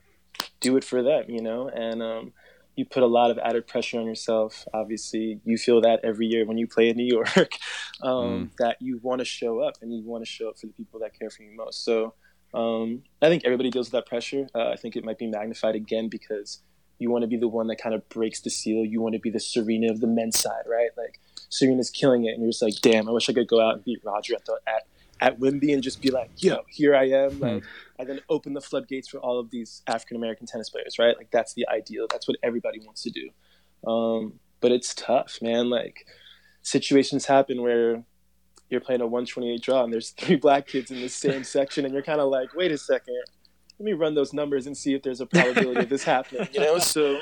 do 0.61 0.77
it 0.77 0.85
for 0.85 1.03
them, 1.03 1.25
you 1.29 1.43
know. 1.43 1.69
And 1.69 2.03
um, 2.03 2.33
you 2.77 2.85
put 2.85 3.03
a 3.03 3.07
lot 3.07 3.31
of 3.31 3.39
added 3.39 3.67
pressure 3.67 3.99
on 3.99 4.07
yourself. 4.07 4.65
Obviously, 4.73 5.41
you 5.45 5.59
feel 5.59 5.81
that 5.83 6.01
every 6.05 6.27
year 6.27 6.47
when 6.47 6.57
you 6.57 6.67
play 6.67 6.89
in 6.89 6.97
New 6.97 7.05
York, 7.05 7.59
um, 8.05 8.51
mm. 8.53 8.57
that 8.59 8.77
you 8.81 9.01
want 9.03 9.21
to 9.21 9.25
show 9.25 9.61
up 9.61 9.75
and 9.81 9.93
you 9.93 10.05
want 10.05 10.25
to 10.25 10.31
show 10.31 10.49
up 10.49 10.59
for 10.59 10.67
the 10.67 10.73
people 10.75 11.01
that 11.01 11.19
care 11.19 11.31
for 11.31 11.43
you 11.43 11.57
most. 11.57 11.85
So 11.85 12.15
um, 12.53 13.03
I 13.21 13.29
think 13.29 13.45
everybody 13.45 13.71
deals 13.71 13.87
with 13.87 13.93
that 13.93 14.07
pressure. 14.07 14.47
Uh, 14.55 14.69
I 14.69 14.77
think 14.77 14.95
it 14.95 15.05
might 15.05 15.19
be 15.19 15.27
magnified 15.27 15.75
again 15.75 16.09
because 16.09 16.61
you 16.99 17.11
want 17.11 17.23
to 17.23 17.29
be 17.29 17.37
the 17.37 17.49
one 17.49 17.67
that 17.69 17.77
kind 17.77 17.95
of 17.95 18.09
breaks 18.09 18.41
the 18.41 18.51
seal. 18.51 18.85
You 18.85 19.01
want 19.01 19.15
to 19.15 19.19
be 19.21 19.31
the 19.31 19.41
Serena 19.41 19.91
of 19.91 20.01
the 20.01 20.07
men's 20.07 20.39
side, 20.39 20.65
right? 20.69 20.91
Like 20.97 21.19
Serena's 21.49 21.91
killing 21.91 22.27
it, 22.27 22.35
and 22.35 22.43
you're 22.43 22.53
just 22.53 22.63
like, 22.63 22.75
damn, 22.83 23.09
I 23.09 23.13
wish 23.13 23.29
I 23.29 23.33
could 23.33 23.49
go 23.49 23.61
out 23.61 23.75
and 23.75 23.85
beat 23.85 24.01
Roger 24.05 24.35
at 24.35 24.45
the, 24.45 24.61
at 24.67 24.83
at 25.21 25.39
Wimby 25.39 25.73
and 25.73 25.83
just 25.83 26.03
be 26.03 26.11
like, 26.11 26.31
yo, 26.37 26.63
here 26.69 26.95
I 26.95 27.09
am, 27.09 27.39
like, 27.39 27.53
mm. 27.53 27.65
and 28.01 28.09
then 28.09 28.21
open 28.29 28.53
the 28.53 28.61
floodgates 28.61 29.09
for 29.09 29.19
all 29.19 29.39
of 29.39 29.49
these 29.51 29.81
African 29.87 30.17
American 30.17 30.47
tennis 30.47 30.69
players, 30.69 30.99
right? 30.99 31.17
Like 31.17 31.31
that's 31.31 31.55
the 31.55 31.67
ideal. 31.69 32.07
That's 32.11 32.29
what 32.29 32.37
everybody 32.43 32.81
wants 32.81 33.03
to 33.03 33.11
do. 33.11 33.91
Um, 33.91 34.41
but 34.61 34.73
it's 34.73 34.95
tough, 34.95 35.39
man. 35.41 35.71
Like 35.71 36.07
situations 36.65 37.27
happen 37.27 37.63
where 37.63 38.03
you're 38.71 38.81
playing 38.81 39.01
a 39.01 39.07
128 39.07 39.63
draw 39.63 39.85
and 39.85 39.93
there's 39.93 40.11
three 40.11 40.37
black 40.37 40.67
kids 40.67 40.91
in 40.91 41.01
the 41.01 41.09
same 41.09 41.45
section, 41.57 41.85
and 41.85 41.95
you're 41.95 42.03
kind 42.03 42.21
of 42.21 42.31
like, 42.31 42.55
wait 42.55 42.73
a 42.73 42.79
second, 42.79 43.23
let 43.79 43.85
me 43.85 43.93
run 43.93 44.15
those 44.15 44.33
numbers 44.33 44.67
and 44.67 44.77
see 44.77 44.95
if 44.95 45.03
there's 45.03 45.21
a 45.21 45.27
probability 45.27 45.81
of 45.81 45.89
this 45.89 46.05
happening. 46.15 46.49
You 46.53 46.61
know, 46.61 46.79
so 46.79 47.21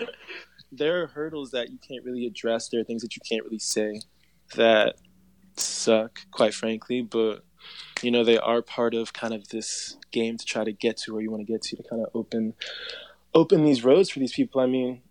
there 0.71 1.03
are 1.03 1.07
hurdles 1.09 1.51
that 1.51 1.71
you 1.71 1.79
can't 1.87 2.05
really 2.05 2.27
address. 2.27 2.69
There 2.69 2.81
are 2.81 2.85
things 2.85 3.03
that 3.03 3.15
you 3.17 3.23
can't 3.29 3.45
really 3.45 3.59
say 3.59 4.01
that 4.55 4.97
suck, 5.57 6.21
quite 6.31 6.55
frankly. 6.55 7.03
But 7.03 7.45
you 8.03 8.11
know, 8.11 8.25
they 8.25 8.39
are 8.39 8.63
part 8.63 8.95
of 8.95 9.13
kind 9.13 9.35
of 9.35 9.49
this 9.49 9.97
game 10.11 10.37
to 10.37 10.45
try 10.45 10.65
to 10.65 10.73
get 10.73 10.97
to 10.99 11.13
where 11.13 11.23
you 11.23 11.31
want 11.31 11.47
to 11.47 11.51
get 11.51 11.63
to 11.63 11.77
to 11.77 11.83
kind 11.83 12.03
of 12.03 12.09
open 12.15 12.55
open 13.35 13.65
these 13.65 13.85
roads 13.85 14.11
for 14.11 14.19
these 14.19 14.33
people. 14.33 14.61
I 14.61 14.67
mean, 14.67 15.03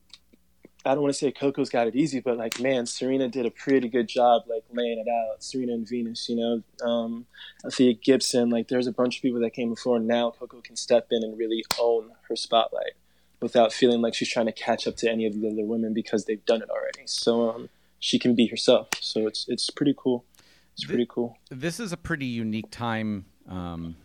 I 0.85 0.93
don't 0.93 1.03
want 1.03 1.13
to 1.13 1.19
say 1.19 1.31
Coco's 1.31 1.69
got 1.69 1.88
it 1.88 1.95
easy, 1.95 2.19
but 2.19 2.38
like, 2.38 2.59
man, 2.59 2.85
Serena 2.85 3.27
did 3.27 3.45
a 3.45 3.51
pretty 3.51 3.88
good 3.88 4.07
job, 4.07 4.43
like 4.47 4.63
laying 4.71 5.00
it 5.00 5.07
out. 5.07 5.43
Serena 5.43 5.73
and 5.73 5.88
Venus, 5.88 6.27
you 6.27 6.35
know, 6.35 6.88
um, 6.88 7.25
Althea 7.63 7.93
Gibson, 7.93 8.50
like, 8.50 8.67
there's 8.67 8.88
a 8.88 8.91
bunch 8.91 9.17
of 9.17 9.21
people 9.21 9.39
that 9.41 9.51
came 9.51 9.69
before. 9.69 10.00
Now 10.00 10.31
Coco 10.31 10.61
can 10.61 10.75
step 10.75 11.07
in 11.11 11.23
and 11.23 11.38
really 11.38 11.63
own 11.79 12.11
her 12.29 12.35
spotlight 12.35 12.93
without 13.41 13.73
feeling 13.73 14.01
like 14.01 14.13
she's 14.13 14.29
trying 14.29 14.45
to 14.45 14.51
catch 14.51 14.88
up 14.88 14.95
to 14.97 15.09
any 15.09 15.25
of 15.25 15.33
the 15.33 15.47
other 15.47 15.63
women 15.63 15.93
because 15.93 16.25
they've 16.25 16.45
done 16.45 16.61
it 16.61 16.69
already. 16.69 17.01
So 17.05 17.50
um, 17.50 17.69
she 18.00 18.19
can 18.19 18.35
be 18.35 18.47
herself. 18.47 18.89
So 19.00 19.27
it's 19.27 19.45
it's 19.47 19.69
pretty 19.69 19.95
cool. 19.97 20.25
It's 20.73 20.85
pretty 20.85 21.07
cool. 21.09 21.38
This 21.50 21.79
is 21.79 21.91
a 21.91 21.97
pretty 21.97 22.25
unique 22.25 22.71
time 22.71 23.25
um, 23.47 23.95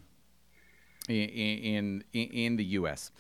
in, 1.09 1.15
in 1.15 2.05
in 2.13 2.57
the 2.57 2.65
U.S. 2.65 3.11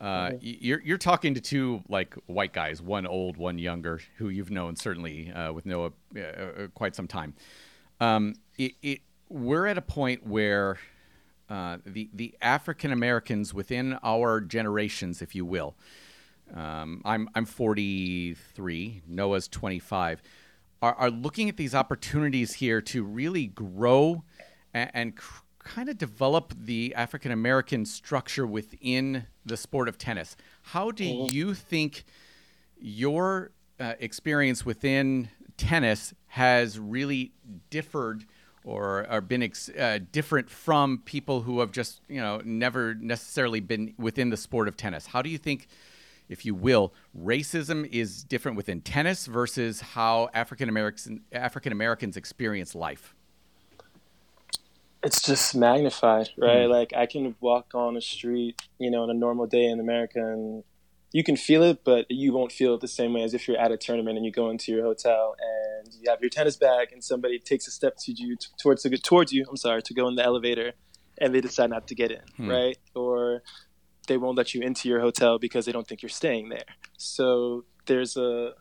Uh, 0.00 0.32
you're 0.40 0.80
you're 0.80 0.98
talking 0.98 1.34
to 1.34 1.40
two 1.40 1.82
like 1.88 2.14
white 2.26 2.54
guys, 2.54 2.80
one 2.80 3.06
old, 3.06 3.36
one 3.36 3.58
younger, 3.58 4.00
who 4.16 4.30
you've 4.30 4.50
known 4.50 4.74
certainly 4.74 5.30
uh, 5.30 5.52
with 5.52 5.66
Noah 5.66 5.92
uh, 6.16 6.20
uh, 6.20 6.66
quite 6.74 6.96
some 6.96 7.06
time. 7.06 7.34
Um, 8.00 8.34
it, 8.56 8.72
it, 8.82 9.00
we're 9.28 9.66
at 9.66 9.76
a 9.76 9.82
point 9.82 10.26
where 10.26 10.78
uh, 11.50 11.78
the 11.84 12.08
the 12.14 12.34
African 12.40 12.92
Americans 12.92 13.52
within 13.52 13.98
our 14.02 14.40
generations, 14.40 15.20
if 15.20 15.34
you 15.34 15.44
will, 15.44 15.76
um, 16.54 17.02
I'm 17.04 17.28
I'm 17.34 17.44
43, 17.44 19.02
Noah's 19.06 19.48
25, 19.48 20.22
are, 20.80 20.94
are 20.94 21.10
looking 21.10 21.50
at 21.50 21.58
these 21.58 21.74
opportunities 21.74 22.54
here 22.54 22.80
to 22.80 23.04
really 23.04 23.48
grow 23.48 24.24
and, 24.72 24.90
and 24.94 25.16
cr- 25.16 25.42
kind 25.64 25.88
of 25.88 25.98
develop 25.98 26.54
the 26.58 26.94
African 26.94 27.32
American 27.32 27.84
structure 27.84 28.46
within 28.46 29.26
the 29.44 29.56
sport 29.56 29.88
of 29.88 29.98
tennis. 29.98 30.36
How 30.62 30.90
do 30.90 31.04
mm-hmm. 31.04 31.34
you 31.34 31.54
think 31.54 32.04
your 32.78 33.52
uh, 33.78 33.94
experience 33.98 34.64
within 34.64 35.28
tennis 35.56 36.14
has 36.28 36.78
really 36.78 37.32
differed 37.68 38.24
or, 38.64 39.06
or 39.10 39.20
been 39.20 39.42
ex- 39.42 39.70
uh, 39.70 39.98
different 40.12 40.50
from 40.50 40.98
people 41.04 41.42
who 41.42 41.60
have 41.60 41.72
just 41.72 42.00
you 42.08 42.20
know 42.20 42.40
never 42.44 42.94
necessarily 42.94 43.60
been 43.60 43.94
within 43.98 44.30
the 44.30 44.36
sport 44.36 44.68
of 44.68 44.76
tennis? 44.76 45.06
How 45.06 45.22
do 45.22 45.30
you 45.30 45.38
think? 45.38 45.68
If 46.28 46.46
you 46.46 46.54
will, 46.54 46.94
racism 47.18 47.88
is 47.90 48.22
different 48.22 48.56
within 48.56 48.82
tennis 48.82 49.26
versus 49.26 49.80
how 49.80 50.30
African 50.32 50.68
Americans 50.68 51.20
African 51.32 51.72
Americans 51.72 52.16
experience 52.16 52.76
life 52.76 53.16
it's 55.02 55.22
just 55.22 55.54
magnified, 55.54 56.30
right? 56.36 56.66
Mm. 56.66 56.70
Like 56.70 56.92
I 56.94 57.06
can 57.06 57.34
walk 57.40 57.74
on 57.74 57.96
a 57.96 58.00
street, 58.00 58.60
you 58.78 58.90
know, 58.90 59.02
on 59.02 59.10
a 59.10 59.14
normal 59.14 59.46
day 59.46 59.64
in 59.64 59.80
America 59.80 60.18
and 60.18 60.64
you 61.12 61.24
can 61.24 61.36
feel 61.36 61.62
it, 61.62 61.84
but 61.84 62.06
you 62.08 62.32
won't 62.32 62.52
feel 62.52 62.74
it 62.74 62.80
the 62.80 62.88
same 62.88 63.12
way 63.14 63.22
as 63.22 63.34
if 63.34 63.48
you're 63.48 63.58
at 63.58 63.72
a 63.72 63.76
tournament 63.76 64.16
and 64.16 64.24
you 64.24 64.30
go 64.30 64.50
into 64.50 64.70
your 64.72 64.84
hotel 64.84 65.34
and 65.40 65.92
you 65.94 66.08
have 66.08 66.20
your 66.20 66.30
tennis 66.30 66.56
bag 66.56 66.92
and 66.92 67.02
somebody 67.02 67.38
takes 67.38 67.66
a 67.66 67.70
step 67.70 67.96
to 68.00 68.12
you 68.12 68.36
towards 68.60 68.82
to 68.82 68.98
towards 68.98 69.32
you. 69.32 69.44
I'm 69.48 69.56
sorry 69.56 69.82
to 69.82 69.94
go 69.94 70.06
in 70.06 70.14
the 70.14 70.24
elevator, 70.24 70.72
and 71.18 71.34
they 71.34 71.40
decide 71.40 71.70
not 71.70 71.88
to 71.88 71.94
get 71.94 72.10
in, 72.10 72.22
hmm. 72.36 72.48
right? 72.48 72.78
Or 72.94 73.42
they 74.06 74.16
won't 74.16 74.36
let 74.36 74.54
you 74.54 74.62
into 74.62 74.88
your 74.88 75.00
hotel 75.00 75.38
because 75.38 75.66
they 75.66 75.72
don't 75.72 75.86
think 75.86 76.02
you're 76.02 76.08
staying 76.08 76.48
there. 76.48 76.64
So 76.96 77.64
there's 77.86 78.16
a 78.16 78.52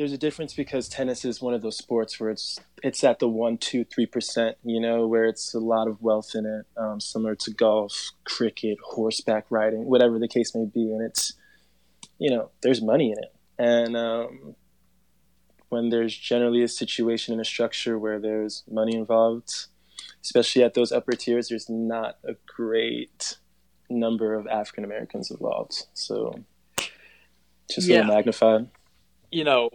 there's 0.00 0.12
a 0.14 0.18
difference 0.18 0.54
because 0.54 0.88
tennis 0.88 1.26
is 1.26 1.42
one 1.42 1.52
of 1.52 1.60
those 1.60 1.76
sports 1.76 2.18
where 2.18 2.30
it's 2.30 2.58
it's 2.82 3.04
at 3.04 3.18
the 3.18 3.28
one, 3.28 3.58
two, 3.58 3.84
three 3.84 4.06
percent, 4.06 4.56
you 4.64 4.80
know, 4.80 5.06
where 5.06 5.26
it's 5.26 5.52
a 5.52 5.58
lot 5.58 5.88
of 5.88 6.00
wealth 6.00 6.30
in 6.34 6.46
it, 6.46 6.64
um, 6.80 6.98
similar 6.98 7.34
to 7.34 7.50
golf, 7.50 8.08
cricket, 8.24 8.78
horseback 8.82 9.44
riding, 9.50 9.84
whatever 9.84 10.18
the 10.18 10.26
case 10.26 10.54
may 10.54 10.64
be, 10.64 10.90
and 10.90 11.02
it's 11.02 11.34
you 12.18 12.30
know, 12.30 12.50
there's 12.62 12.80
money 12.80 13.12
in 13.12 13.18
it, 13.18 13.34
and 13.58 13.94
um, 13.94 14.56
when 15.68 15.90
there's 15.90 16.16
generally 16.16 16.62
a 16.62 16.68
situation 16.68 17.34
in 17.34 17.40
a 17.40 17.44
structure 17.44 17.98
where 17.98 18.18
there's 18.18 18.62
money 18.70 18.96
involved, 18.96 19.66
especially 20.22 20.62
at 20.62 20.72
those 20.72 20.92
upper 20.92 21.12
tiers, 21.12 21.50
there's 21.50 21.68
not 21.68 22.16
a 22.24 22.36
great 22.46 23.36
number 23.90 24.32
of 24.32 24.46
African 24.46 24.82
Americans 24.82 25.30
involved, 25.30 25.88
so 25.92 26.42
just 27.70 27.86
yeah. 27.86 27.96
a 27.96 27.98
little 27.98 28.14
magnified. 28.14 28.68
You 29.30 29.44
know, 29.44 29.70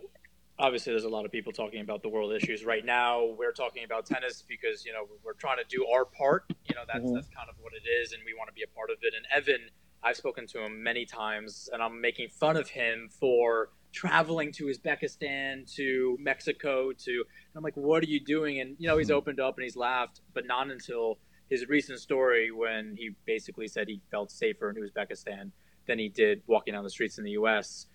obviously 0.58 0.94
there's 0.94 1.04
a 1.04 1.10
lot 1.10 1.26
of 1.26 1.32
people 1.32 1.52
talking 1.52 1.82
about 1.82 2.02
the 2.02 2.10
world 2.10 2.34
issues 2.34 2.64
right 2.64 2.86
now. 2.86 3.26
We're 3.38 3.52
talking 3.52 3.84
about 3.84 4.06
tennis 4.06 4.44
because 4.48 4.86
you 4.86 4.94
know 4.94 5.08
we're 5.24 5.34
trying 5.34 5.58
to 5.58 5.66
do 5.68 5.86
our 5.88 6.06
part. 6.06 6.46
You 6.68 6.76
know 6.76 6.82
that's 6.88 7.06
mm-hmm. 7.06 7.16
that's 7.16 7.28
kind 7.28 7.50
of 7.50 7.56
what 7.60 7.74
it 7.74 7.88
is, 7.90 8.14
and 8.14 8.22
we 8.26 8.34
want 8.34 8.50
to 8.50 8.54
be 8.54 8.64
a 8.64 8.76
part 8.76 8.90
of 8.90 8.98
it. 9.02 9.14
And 9.16 9.26
Evan, 9.34 9.70
I've 10.04 10.16
spoken 10.16 10.48
to 10.48 10.64
him 10.64 10.82
many 10.82 11.06
times, 11.06 11.70
and 11.72 11.82
I'm 11.82 12.00
making 12.02 12.30
fun 12.30 12.58
of 12.58 12.70
him 12.70 13.10
for 13.20 13.70
traveling 13.92 14.52
to 14.54 14.66
Uzbekistan, 14.66 15.74
to 15.76 16.18
Mexico, 16.20 16.92
to. 16.92 17.12
And 17.12 17.56
I'm 17.56 17.64
like, 17.64 17.78
what 17.78 18.04
are 18.04 18.08
you 18.08 18.20
doing? 18.20 18.60
And 18.60 18.76
you 18.80 18.88
know 18.88 18.98
he's 18.98 19.08
mm-hmm. 19.08 19.18
opened 19.18 19.40
up 19.40 19.56
and 19.58 19.64
he's 19.64 19.78
laughed, 19.78 20.22
but 20.34 20.46
not 20.46 20.72
until 20.72 21.18
his 21.50 21.68
recent 21.68 22.00
story 22.00 22.52
when 22.52 22.96
he 22.98 23.12
basically 23.26 23.68
said 23.68 23.88
he 23.88 24.02
felt 24.10 24.32
safer 24.32 24.70
in 24.72 24.76
Uzbekistan 24.78 25.52
than 25.86 26.00
he 26.00 26.10
did 26.10 26.42
walking 26.48 26.74
down 26.74 26.84
the 26.84 26.90
streets 26.90 27.20
in 27.20 27.24
the 27.24 27.32
U.S. 27.32 27.86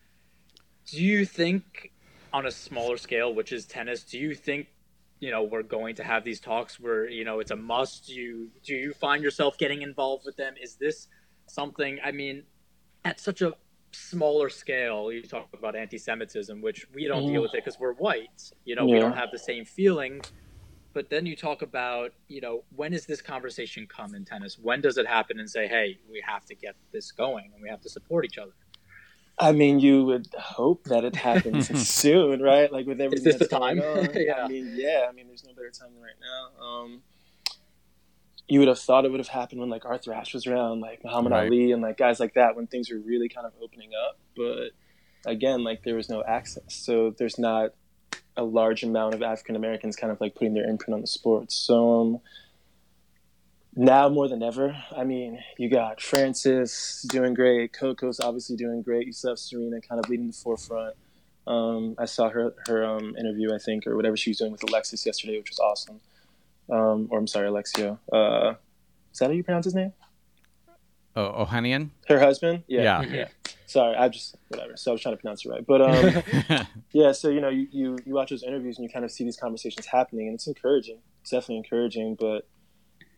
Do 0.86 1.02
you 1.02 1.24
think 1.24 1.92
on 2.32 2.46
a 2.46 2.50
smaller 2.50 2.96
scale, 2.96 3.34
which 3.34 3.52
is 3.52 3.64
tennis, 3.66 4.04
do 4.04 4.18
you 4.18 4.34
think 4.34 4.68
you 5.20 5.30
know 5.30 5.42
we're 5.42 5.62
going 5.62 5.94
to 5.96 6.04
have 6.04 6.24
these 6.24 6.40
talks 6.40 6.80
where 6.80 7.08
you 7.08 7.24
know 7.24 7.40
it's 7.40 7.50
a 7.50 7.56
must? 7.56 8.06
Do 8.06 8.14
you 8.14 8.50
do 8.62 8.74
you 8.74 8.92
find 8.92 9.22
yourself 9.22 9.58
getting 9.58 9.82
involved 9.82 10.24
with 10.24 10.36
them? 10.36 10.54
Is 10.60 10.76
this 10.76 11.08
something? 11.46 11.98
I 12.04 12.12
mean, 12.12 12.44
at 13.04 13.20
such 13.20 13.42
a 13.42 13.54
smaller 13.92 14.48
scale, 14.48 15.10
you 15.12 15.22
talk 15.22 15.48
about 15.52 15.74
anti-Semitism, 15.74 16.60
which 16.60 16.86
we 16.94 17.06
don't 17.06 17.24
mm. 17.24 17.32
deal 17.32 17.42
with 17.42 17.54
it 17.54 17.64
because 17.64 17.78
we're 17.78 17.94
white. 17.94 18.52
You 18.64 18.76
know, 18.76 18.86
yeah. 18.86 18.94
we 18.94 19.00
don't 19.00 19.16
have 19.16 19.30
the 19.32 19.38
same 19.38 19.64
feeling. 19.64 20.20
But 20.92 21.08
then 21.08 21.24
you 21.24 21.36
talk 21.36 21.62
about, 21.62 22.12
you 22.26 22.40
know, 22.40 22.64
when 22.74 22.90
does 22.90 23.06
this 23.06 23.22
conversation 23.22 23.86
come 23.86 24.14
in 24.14 24.24
tennis? 24.24 24.58
When 24.60 24.80
does 24.80 24.98
it 24.98 25.06
happen 25.06 25.38
and 25.38 25.48
say, 25.48 25.68
hey, 25.68 25.98
we 26.10 26.20
have 26.26 26.44
to 26.46 26.54
get 26.54 26.74
this 26.92 27.12
going 27.12 27.52
and 27.54 27.62
we 27.62 27.68
have 27.68 27.80
to 27.82 27.88
support 27.88 28.24
each 28.24 28.38
other? 28.38 28.52
I 29.40 29.52
mean, 29.52 29.80
you 29.80 30.04
would 30.04 30.28
hope 30.38 30.84
that 30.84 31.02
it 31.02 31.16
happens 31.16 31.68
soon, 31.88 32.42
right? 32.42 32.70
Like 32.70 32.86
with 32.86 33.00
everything 33.00 33.38
that's 33.38 33.50
going 33.50 33.80
on. 33.80 34.10
yeah. 34.14 34.44
I 34.44 34.48
mean, 34.48 34.74
yeah. 34.76 35.06
I 35.08 35.12
mean, 35.12 35.28
there's 35.28 35.44
no 35.44 35.54
better 35.54 35.70
time 35.70 35.94
than 35.94 36.02
right 36.02 36.12
now. 36.20 36.64
Um, 36.64 37.02
you 38.48 38.58
would 38.58 38.68
have 38.68 38.78
thought 38.78 39.06
it 39.06 39.10
would 39.10 39.20
have 39.20 39.28
happened 39.28 39.60
when 39.60 39.70
like 39.70 39.86
Arthur 39.86 40.12
Ashe 40.12 40.34
was 40.34 40.46
around, 40.46 40.80
like 40.80 41.02
Muhammad 41.02 41.32
right. 41.32 41.46
Ali, 41.46 41.72
and 41.72 41.80
like 41.80 41.96
guys 41.96 42.20
like 42.20 42.34
that 42.34 42.54
when 42.54 42.66
things 42.66 42.90
were 42.90 42.98
really 42.98 43.30
kind 43.30 43.46
of 43.46 43.52
opening 43.62 43.90
up. 44.06 44.18
But 44.36 44.72
again, 45.24 45.64
like 45.64 45.84
there 45.84 45.94
was 45.94 46.10
no 46.10 46.22
access, 46.22 46.74
so 46.74 47.14
there's 47.16 47.38
not 47.38 47.70
a 48.36 48.44
large 48.44 48.82
amount 48.82 49.14
of 49.14 49.22
African 49.22 49.56
Americans 49.56 49.96
kind 49.96 50.12
of 50.12 50.20
like 50.20 50.34
putting 50.34 50.52
their 50.52 50.68
imprint 50.68 50.94
on 50.94 51.00
the 51.00 51.06
sport. 51.06 51.50
So. 51.50 52.00
Um, 52.00 52.20
now 53.76 54.08
more 54.08 54.28
than 54.28 54.42
ever. 54.42 54.76
I 54.96 55.04
mean, 55.04 55.42
you 55.58 55.68
got 55.68 56.00
Frances 56.00 57.04
doing 57.08 57.34
great, 57.34 57.72
Coco's 57.72 58.20
obviously 58.20 58.56
doing 58.56 58.82
great. 58.82 59.06
You 59.06 59.12
still 59.12 59.30
have 59.30 59.38
Serena 59.38 59.80
kind 59.80 60.02
of 60.02 60.08
leading 60.08 60.26
the 60.26 60.32
forefront. 60.32 60.96
Um, 61.46 61.94
I 61.98 62.04
saw 62.04 62.28
her 62.28 62.54
her 62.66 62.84
um, 62.84 63.16
interview, 63.16 63.54
I 63.54 63.58
think, 63.58 63.86
or 63.86 63.96
whatever 63.96 64.16
she 64.16 64.30
was 64.30 64.38
doing 64.38 64.52
with 64.52 64.62
Alexis 64.68 65.04
yesterday, 65.06 65.38
which 65.38 65.50
was 65.50 65.58
awesome. 65.58 66.00
Um, 66.70 67.08
or 67.10 67.18
I'm 67.18 67.26
sorry, 67.26 67.48
Alexio. 67.48 67.98
Uh, 68.12 68.54
is 69.12 69.18
that 69.18 69.26
how 69.26 69.32
you 69.32 69.42
pronounce 69.42 69.64
his 69.64 69.74
name? 69.74 69.92
Oh, 71.16 71.44
Ohanian. 71.44 71.90
Her 72.08 72.20
husband. 72.20 72.62
Yeah. 72.68 73.02
Yeah. 73.02 73.12
yeah. 73.12 73.28
Sorry, 73.66 73.96
I 73.96 74.08
just 74.08 74.36
whatever. 74.48 74.76
So 74.76 74.90
I 74.90 74.92
was 74.92 75.00
trying 75.00 75.16
to 75.16 75.20
pronounce 75.20 75.44
it 75.44 75.48
right, 75.48 75.64
but 75.64 75.80
um, 75.80 76.66
yeah. 76.92 77.12
So 77.12 77.28
you 77.28 77.40
know, 77.40 77.48
you, 77.48 77.68
you 77.70 77.98
you 78.04 78.14
watch 78.14 78.30
those 78.30 78.42
interviews 78.42 78.78
and 78.78 78.84
you 78.84 78.90
kind 78.90 79.04
of 79.04 79.12
see 79.12 79.22
these 79.24 79.36
conversations 79.36 79.86
happening, 79.86 80.26
and 80.26 80.34
it's 80.34 80.48
encouraging. 80.48 80.98
It's 81.20 81.30
definitely 81.30 81.58
encouraging, 81.58 82.16
but 82.16 82.48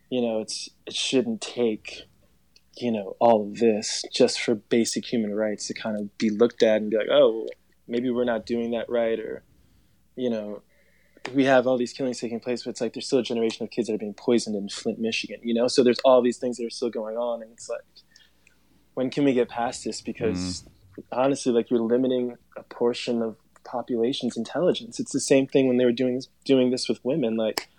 you 0.09 0.21
know, 0.21 0.39
it's 0.39 0.69
it 0.85 0.93
shouldn't 0.93 1.41
take 1.41 2.03
you 2.77 2.91
know 2.91 3.15
all 3.19 3.47
of 3.47 3.59
this 3.59 4.03
just 4.11 4.41
for 4.41 4.55
basic 4.55 5.05
human 5.11 5.33
rights 5.33 5.67
to 5.67 5.73
kind 5.73 5.99
of 5.99 6.17
be 6.17 6.29
looked 6.29 6.63
at 6.63 6.81
and 6.81 6.89
be 6.89 6.97
like, 6.97 7.09
oh, 7.11 7.47
maybe 7.87 8.09
we're 8.09 8.23
not 8.23 8.45
doing 8.45 8.71
that 8.71 8.89
right, 8.89 9.19
or 9.19 9.43
you 10.15 10.29
know, 10.29 10.61
we 11.33 11.45
have 11.45 11.67
all 11.67 11.77
these 11.77 11.93
killings 11.93 12.19
taking 12.19 12.39
place, 12.39 12.63
but 12.63 12.71
it's 12.71 12.81
like 12.81 12.93
there's 12.93 13.07
still 13.07 13.19
a 13.19 13.23
generation 13.23 13.63
of 13.63 13.71
kids 13.71 13.87
that 13.87 13.95
are 13.95 13.99
being 13.99 14.13
poisoned 14.13 14.55
in 14.55 14.69
Flint, 14.69 14.99
Michigan. 14.99 15.39
You 15.43 15.53
know, 15.53 15.67
so 15.67 15.83
there's 15.83 15.99
all 16.05 16.21
these 16.21 16.37
things 16.37 16.57
that 16.57 16.65
are 16.65 16.71
still 16.71 16.89
going 16.89 17.17
on, 17.17 17.41
and 17.41 17.51
it's 17.51 17.69
like, 17.69 17.81
when 18.93 19.09
can 19.09 19.23
we 19.23 19.33
get 19.33 19.49
past 19.49 19.83
this? 19.83 20.01
Because 20.01 20.63
mm. 20.97 21.03
honestly, 21.11 21.51
like 21.51 21.69
you're 21.69 21.79
limiting 21.79 22.35
a 22.57 22.63
portion 22.63 23.21
of 23.21 23.37
population's 23.63 24.37
intelligence. 24.37 24.99
It's 24.99 25.13
the 25.13 25.19
same 25.19 25.47
thing 25.47 25.67
when 25.67 25.77
they 25.77 25.85
were 25.85 25.91
doing 25.91 26.15
this, 26.15 26.27
doing 26.45 26.71
this 26.71 26.87
with 26.89 27.03
women, 27.03 27.37
like 27.37 27.69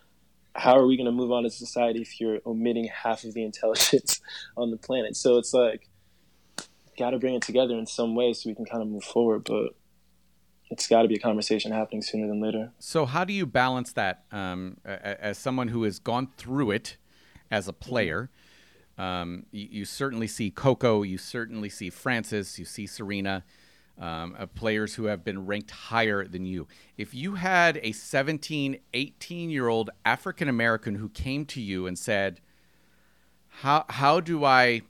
how 0.55 0.79
are 0.79 0.87
we 0.87 0.97
going 0.97 1.07
to 1.07 1.13
move 1.13 1.33
on 1.33 1.45
as 1.45 1.55
a 1.55 1.59
society 1.59 2.01
if 2.01 2.21
you're 2.21 2.39
omitting 2.47 2.85
half 2.87 3.25
of 3.25 3.35
the 3.35 3.43
intelligence 3.45 4.21
on 4.57 4.71
the 4.71 4.77
planet? 4.77 5.17
So 5.17 5.37
it's 5.39 5.53
like, 5.53 5.89
got 6.97 7.11
to 7.11 7.19
bring 7.19 7.35
it 7.35 7.43
together 7.43 7.77
in 7.77 7.87
some 7.87 8.15
way 8.15 8.33
so 8.33 8.49
we 8.49 8.55
can 8.55 8.65
kind 8.65 8.83
of 8.83 8.89
move 8.89 9.03
forward. 9.03 9.45
But 9.45 9.75
it's 10.71 10.87
got 10.87 11.03
to 11.03 11.09
be 11.09 11.17
a 11.17 11.21
conversation 11.21 11.73
happening 11.73 12.03
sooner 12.03 12.29
than 12.29 12.41
later. 12.41 12.73
So 12.79 13.05
how 13.05 13.25
do 13.25 13.33
you 13.33 13.47
balance 13.47 13.93
that 13.93 14.25
um, 14.31 14.79
as 14.85 15.39
someone 15.39 15.69
who 15.69 15.83
has 15.83 15.99
gone 15.99 16.29
through 16.37 16.71
it 16.71 16.97
as 17.51 17.67
a 17.67 17.73
player? 17.73 18.31
Um, 18.97 19.47
you, 19.51 19.69
you, 19.71 19.85
certainly 19.85 20.29
see 20.29 20.53
Coco, 20.53 21.03
you 21.03 21.19
certainly 21.19 21.69
see 21.69 21.91
Frances, 21.91 22.61
you 22.61 22.65
see 22.65 22.87
Serena 22.87 23.43
um, 23.99 24.35
of 24.39 24.55
players 24.55 24.95
who 24.95 25.05
have 25.05 25.25
been 25.25 25.47
ranked 25.47 25.71
higher 25.71 26.27
than 26.27 26.45
you. 26.45 26.67
If 26.97 27.15
you 27.15 27.35
had 27.35 27.79
a 27.83 27.93
17, 27.93 28.79
18 28.93 29.51
year 29.51 29.69
old 29.69 29.91
African 30.05 30.49
American 30.49 30.97
who 30.97 31.09
came 31.09 31.45
to 31.47 31.61
you 31.61 31.87
and 31.87 31.99
said, 31.99 32.41
How, 33.49 33.85
how 33.89 34.21
do 34.21 34.45
I 34.45 34.83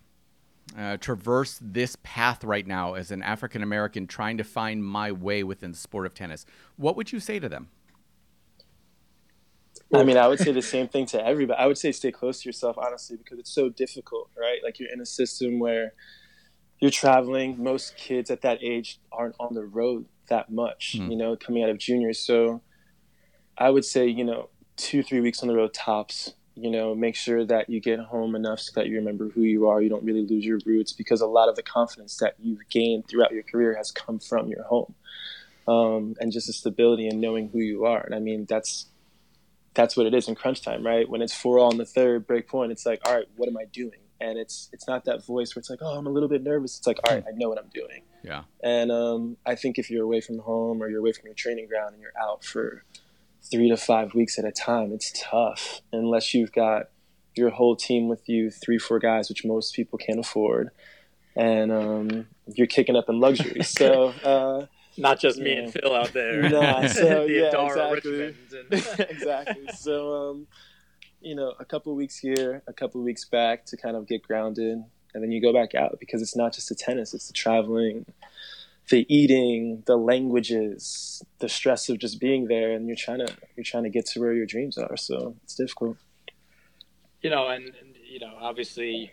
uh, 0.77 0.97
traverse 0.97 1.59
this 1.61 1.97
path 2.03 2.43
right 2.45 2.67
now 2.67 2.95
as 2.95 3.11
an 3.11 3.23
African 3.23 3.63
American 3.63 4.07
trying 4.07 4.39
to 4.39 4.45
find 4.45 4.85
my 4.85 5.13
way 5.13 5.45
within 5.45 5.73
the 5.73 5.79
sport 5.79 6.07
of 6.07 6.15
tennis? 6.15 6.47
What 6.77 6.97
would 6.97 7.13
you 7.13 7.21
say 7.21 7.39
to 7.39 7.49
them? 7.49 7.69
I 9.93 10.03
mean, 10.03 10.17
I 10.17 10.27
would 10.27 10.41
say 10.41 10.51
the 10.51 10.63
same 10.63 10.89
thing 10.89 11.07
to 11.07 11.25
everybody. 11.25 11.59
I 11.59 11.67
would 11.67 11.79
say 11.79 11.93
stay 11.93 12.11
close 12.11 12.43
to 12.43 12.49
yourself, 12.49 12.79
honestly, 12.79 13.17
because 13.17 13.39
it's 13.39 13.55
so 13.55 13.69
difficult, 13.69 14.31
right? 14.37 14.59
Like 14.65 14.81
you're 14.81 14.93
in 14.93 15.01
a 15.01 15.07
system 15.07 15.59
where 15.59 15.93
you're 16.81 16.91
traveling. 16.91 17.63
Most 17.63 17.97
kids 17.97 18.31
at 18.31 18.43
that 18.43 18.63
age 18.63 18.99
aren't 19.13 19.37
on 19.41 19.55
the 19.55 19.65
road 19.65 20.07
that 20.29 20.51
much, 20.51 20.97
mm. 20.99 21.11
you 21.11 21.17
know, 21.17 21.37
coming 21.37 21.63
out 21.63 21.71
of 21.71 21.79
juniors. 21.79 22.19
So 22.19 22.63
I 23.57 23.71
would 23.71 23.85
say, 23.85 24.07
you 24.07 24.25
know, 24.25 24.49
two, 24.77 25.03
three 25.03 25.21
weeks 25.21 25.43
on 25.43 25.49
the 25.49 25.55
road 25.55 25.75
tops. 25.75 26.35
You 26.57 26.71
know, 26.71 26.95
make 26.95 27.17
sure 27.17 27.45
that 27.47 27.69
you 27.69 27.81
get 27.81 27.99
home 27.99 28.37
enough 28.37 28.61
so 28.61 28.73
that 28.77 28.87
you 28.87 28.95
remember 28.97 29.29
who 29.29 29.43
you 29.43 29.67
are. 29.67 29.83
You 29.83 29.89
don't 29.89 30.05
really 30.05 30.25
lose 30.25 30.45
your 30.45 30.61
roots 30.65 30.93
because 30.93 31.21
a 31.21 31.27
lot 31.27 31.49
of 31.49 31.57
the 31.57 31.65
confidence 31.65 32.19
that 32.19 32.37
you've 32.39 32.69
gained 32.71 33.09
throughout 33.09 33.33
your 33.33 33.43
career 33.43 33.75
has 33.77 33.91
come 33.91 34.21
from 34.21 34.47
your 34.47 34.63
home. 34.63 34.95
Um, 35.67 36.15
and 36.21 36.31
just 36.31 36.47
the 36.47 36.53
stability 36.53 37.09
and 37.09 37.21
knowing 37.21 37.49
who 37.49 37.59
you 37.59 37.87
are. 37.87 38.05
And 38.05 38.15
I 38.15 38.21
mean, 38.21 38.47
that's 38.49 38.87
that's 39.75 39.97
what 39.97 40.07
it 40.07 40.15
is 40.15 40.29
in 40.29 40.37
crunch 40.37 40.63
time, 40.63 40.87
right? 40.87 41.09
When 41.09 41.23
it's 41.23 41.35
four 41.35 41.59
all 41.59 41.73
in 41.73 41.79
the 41.79 41.85
third 41.85 42.27
break 42.27 42.49
point, 42.49 42.71
it's 42.71 42.87
like, 42.87 43.01
all 43.05 43.15
right, 43.15 43.27
what 43.37 43.49
am 43.49 43.57
I 43.57 43.65
doing? 43.65 44.04
And 44.25 44.39
it's 44.39 44.71
it's 44.73 44.89
not 44.89 45.05
that 45.05 45.25
voice 45.25 45.55
where 45.55 45.61
it's 45.61 45.69
like, 45.71 45.81
oh, 45.83 45.97
I'm 45.99 46.07
a 46.07 46.11
little 46.11 46.29
bit 46.29 46.43
nervous. 46.43 46.79
It's 46.79 46.87
like, 46.87 46.99
all 47.07 47.15
right, 47.15 47.25
I 47.27 47.33
know 47.37 47.49
what 47.49 47.59
I'm 47.59 47.71
doing. 47.75 48.03
Yeah. 48.23 48.45
And 48.63 48.91
um, 48.91 49.37
I 49.45 49.55
think 49.55 49.79
if 49.79 49.91
you're 49.91 50.05
away 50.05 50.21
from 50.21 50.39
home 50.39 50.83
or 50.83 50.89
you're 50.89 51.01
away 51.01 51.13
from 51.13 51.27
your 51.27 51.35
training 51.35 51.69
ground 51.69 51.93
and 51.95 52.03
you're 52.03 52.19
out 52.21 52.45
for 52.45 52.85
three 53.51 53.69
to 53.69 53.77
five 53.77 54.15
weeks 54.15 54.39
at 54.39 54.45
a 54.45 54.53
time, 54.53 54.93
it's 54.93 55.13
tough 55.15 55.83
unless 55.93 56.33
you've 56.33 56.53
got 56.53 56.89
your 57.37 57.51
whole 57.51 57.77
team 57.77 58.09
with 58.09 58.29
you, 58.29 58.51
three, 58.51 58.79
four 58.79 58.99
guys, 58.99 59.29
which 59.29 59.45
most 59.45 59.75
people 59.75 59.99
can't 59.99 60.21
afford, 60.21 60.71
and 61.37 61.73
um, 61.73 62.27
you're 62.47 62.67
kicking 62.67 62.97
up 62.97 63.09
in 63.09 63.21
luxury. 63.21 63.61
So. 63.65 64.09
Uh, 64.25 64.67
not 64.97 65.19
just 65.19 65.39
me 65.39 65.53
yeah. 65.53 65.63
and 65.63 65.73
Phil 65.73 65.95
out 65.95 66.13
there. 66.13 66.49
Nah, 66.51 66.87
so 66.87 67.25
yeah, 67.25 67.51
exactly. 67.53 68.25
And... 68.27 69.11
exactly. 69.11 69.69
So, 69.75 70.31
um, 70.31 70.47
you 71.25 71.35
know, 71.35 71.55
a 71.59 71.65
couple 71.65 71.95
weeks 71.95 72.19
here, 72.19 72.63
a 72.67 72.73
couple 72.73 73.03
weeks 73.03 73.25
back 73.25 73.65
to 73.67 73.77
kind 73.77 73.97
of 73.97 74.07
get 74.07 74.23
grounded, 74.23 74.85
and 75.15 75.23
then 75.23 75.33
you 75.33 75.41
go 75.41 75.53
back 75.53 75.75
out 75.75 75.99
because 75.99 76.21
it's 76.21 76.37
not 76.37 76.53
just 76.53 76.69
the 76.69 76.75
tennis; 76.75 77.15
it's 77.15 77.27
the 77.27 77.33
traveling, 77.33 78.05
the 78.91 79.07
eating, 79.15 79.83
the 79.87 79.97
languages, 79.97 81.23
the 81.39 81.49
stress 81.49 81.89
of 81.89 81.99
just 81.99 82.21
being 82.21 82.47
there, 82.47 82.73
and 82.73 82.87
you're 82.87 82.97
trying 82.97 83.19
to 83.19 83.35
you're 83.57 83.65
trying 83.65 83.85
to 83.85 83.91
get 83.91 84.07
to 84.07 84.21
where 84.21 84.35
your 84.35 84.47
dreams 84.47 84.77
are. 84.77 84.97
So 84.97 85.35
it's 85.45 85.55
difficult. 85.55 85.97
You 87.23 87.31
know, 87.31 87.49
and, 87.49 87.65
and 87.65 87.97
you 88.07 88.21
know, 88.21 88.35
obviously, 88.39 89.11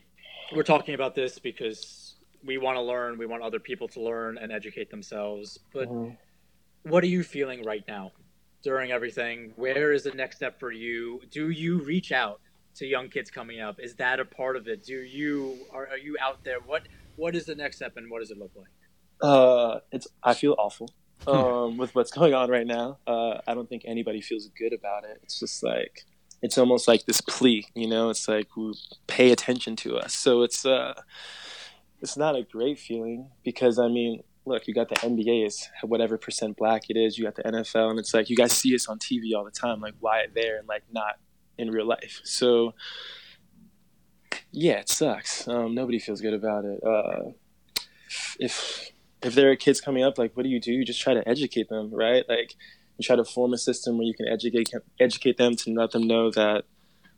we're 0.54 0.64
talking 0.64 0.96
about 0.96 1.16
this 1.16 1.40
because 1.40 2.16
we 2.44 2.58
want 2.58 2.76
to 2.76 2.82
learn, 2.82 3.18
we 3.18 3.26
want 3.26 3.42
other 3.42 3.60
people 3.60 3.88
to 3.88 4.02
learn 4.02 4.38
and 4.38 4.52
educate 4.52 4.90
themselves. 4.90 5.60
But 5.74 5.88
mm-hmm. 5.88 6.16
what 6.90 7.04
are 7.06 7.08
you 7.08 7.24
feeling 7.24 7.64
right 7.64 7.86
now 7.88 8.12
during 8.64 8.92
everything? 8.92 9.54
Where 9.56 9.92
is 9.92 10.04
the 10.04 10.12
next 10.12 10.38
step 10.38 10.60
for 10.60 10.72
you? 10.72 11.22
Do 11.32 11.50
you 11.50 11.80
reach 11.80 12.12
out 12.12 12.42
to 12.76 12.86
young 12.86 13.10
kids 13.10 13.30
coming 13.30 13.60
up? 13.60 13.80
Is 13.80 13.96
that 13.96 14.20
a 14.20 14.26
part 14.26 14.56
of 14.56 14.68
it? 14.68 14.84
Do 14.84 14.94
you 14.94 15.58
are, 15.74 15.88
are 15.88 15.98
you 15.98 16.18
out 16.22 16.44
there? 16.44 16.60
What 16.66 16.84
what 17.16 17.36
is 17.36 17.46
the 17.46 17.56
next 17.56 17.78
step 17.78 17.98
and 17.98 18.10
what 18.10 18.20
does 18.20 18.32
it 18.32 18.38
look 18.38 18.52
like? 18.56 18.68
Uh, 19.22 19.80
it's 19.92 20.08
I 20.24 20.34
feel 20.34 20.56
awful 20.58 20.90
um, 21.28 21.78
with 21.78 21.94
what's 21.96 22.12
going 22.12 22.34
on 22.34 22.50
right 22.50 22.68
now. 22.68 23.00
Uh, 23.06 23.40
I 23.48 23.54
don't 23.54 23.70
think 23.70 23.84
anybody 23.86 24.22
feels 24.22 24.50
good 24.58 24.74
about 24.74 25.04
it. 25.04 25.20
It's 25.24 25.40
just 25.40 25.64
like 25.64 26.06
it's 26.42 26.58
almost 26.58 26.88
like 26.88 27.06
this 27.06 27.22
plea, 27.22 27.68
you 27.76 27.88
know. 27.88 28.10
It's 28.10 28.28
like 28.28 28.48
pay 29.08 29.32
attention 29.32 29.76
to 29.78 29.98
us. 29.98 30.14
So 30.14 30.42
it's 30.42 30.66
uh, 30.66 30.94
it's 32.02 32.18
not 32.18 32.36
a 32.36 32.44
great 32.44 32.80
feeling 32.80 33.30
because 33.44 33.78
I 33.78 33.88
mean, 33.88 34.24
look, 34.46 34.68
you 34.68 34.74
got 34.74 34.90
the 34.90 34.96
NBA 34.96 35.46
is 35.46 35.70
whatever 35.84 36.18
percent 36.18 36.58
black 36.58 36.90
it 36.90 36.98
is. 36.98 37.18
You 37.18 37.26
got 37.26 37.36
the 37.36 37.44
NFL, 37.44 37.90
and 37.92 38.00
it's 38.00 38.14
like 38.14 38.30
you 38.30 38.36
guys 38.36 38.52
see 38.52 38.74
us 38.76 38.88
on 38.88 39.00
TV 39.00 39.36
all 39.36 39.46
the 39.46 39.52
time. 39.52 39.82
Like, 39.82 39.96
why 40.00 40.26
there 40.34 40.58
and 40.58 40.68
like 40.68 40.84
not 40.92 41.20
in 41.58 41.70
real 41.70 41.86
life? 41.86 42.22
So, 42.24 42.74
yeah, 44.52 44.80
it 44.80 44.90
sucks. 44.90 45.48
Um, 45.48 45.76
nobody 45.76 46.00
feels 46.00 46.22
good 46.22 46.34
about 46.34 46.66
it. 46.66 46.80
Uh, 46.84 47.32
if 48.40 48.92
if 49.22 49.36
there 49.36 49.52
are 49.52 49.56
kids 49.56 49.80
coming 49.80 50.04
up, 50.04 50.18
like, 50.18 50.36
what 50.36 50.44
do 50.44 50.50
you 50.50 50.60
do? 50.60 50.72
You 50.72 50.84
just 50.84 51.02
try 51.02 51.14
to 51.14 51.28
educate 51.28 51.70
them, 51.70 51.94
right? 51.94 52.24
Like, 52.28 52.56
you 52.98 53.04
try 53.04 53.16
to 53.16 53.24
form 53.26 53.54
a 53.54 53.58
system 53.58 53.98
where 53.98 54.08
you 54.08 54.14
can 54.14 54.28
educate 54.28 54.72
educate 55.00 55.38
them 55.38 55.56
to 55.58 55.74
let 55.74 55.92
them 55.92 56.08
know 56.08 56.32
that 56.32 56.66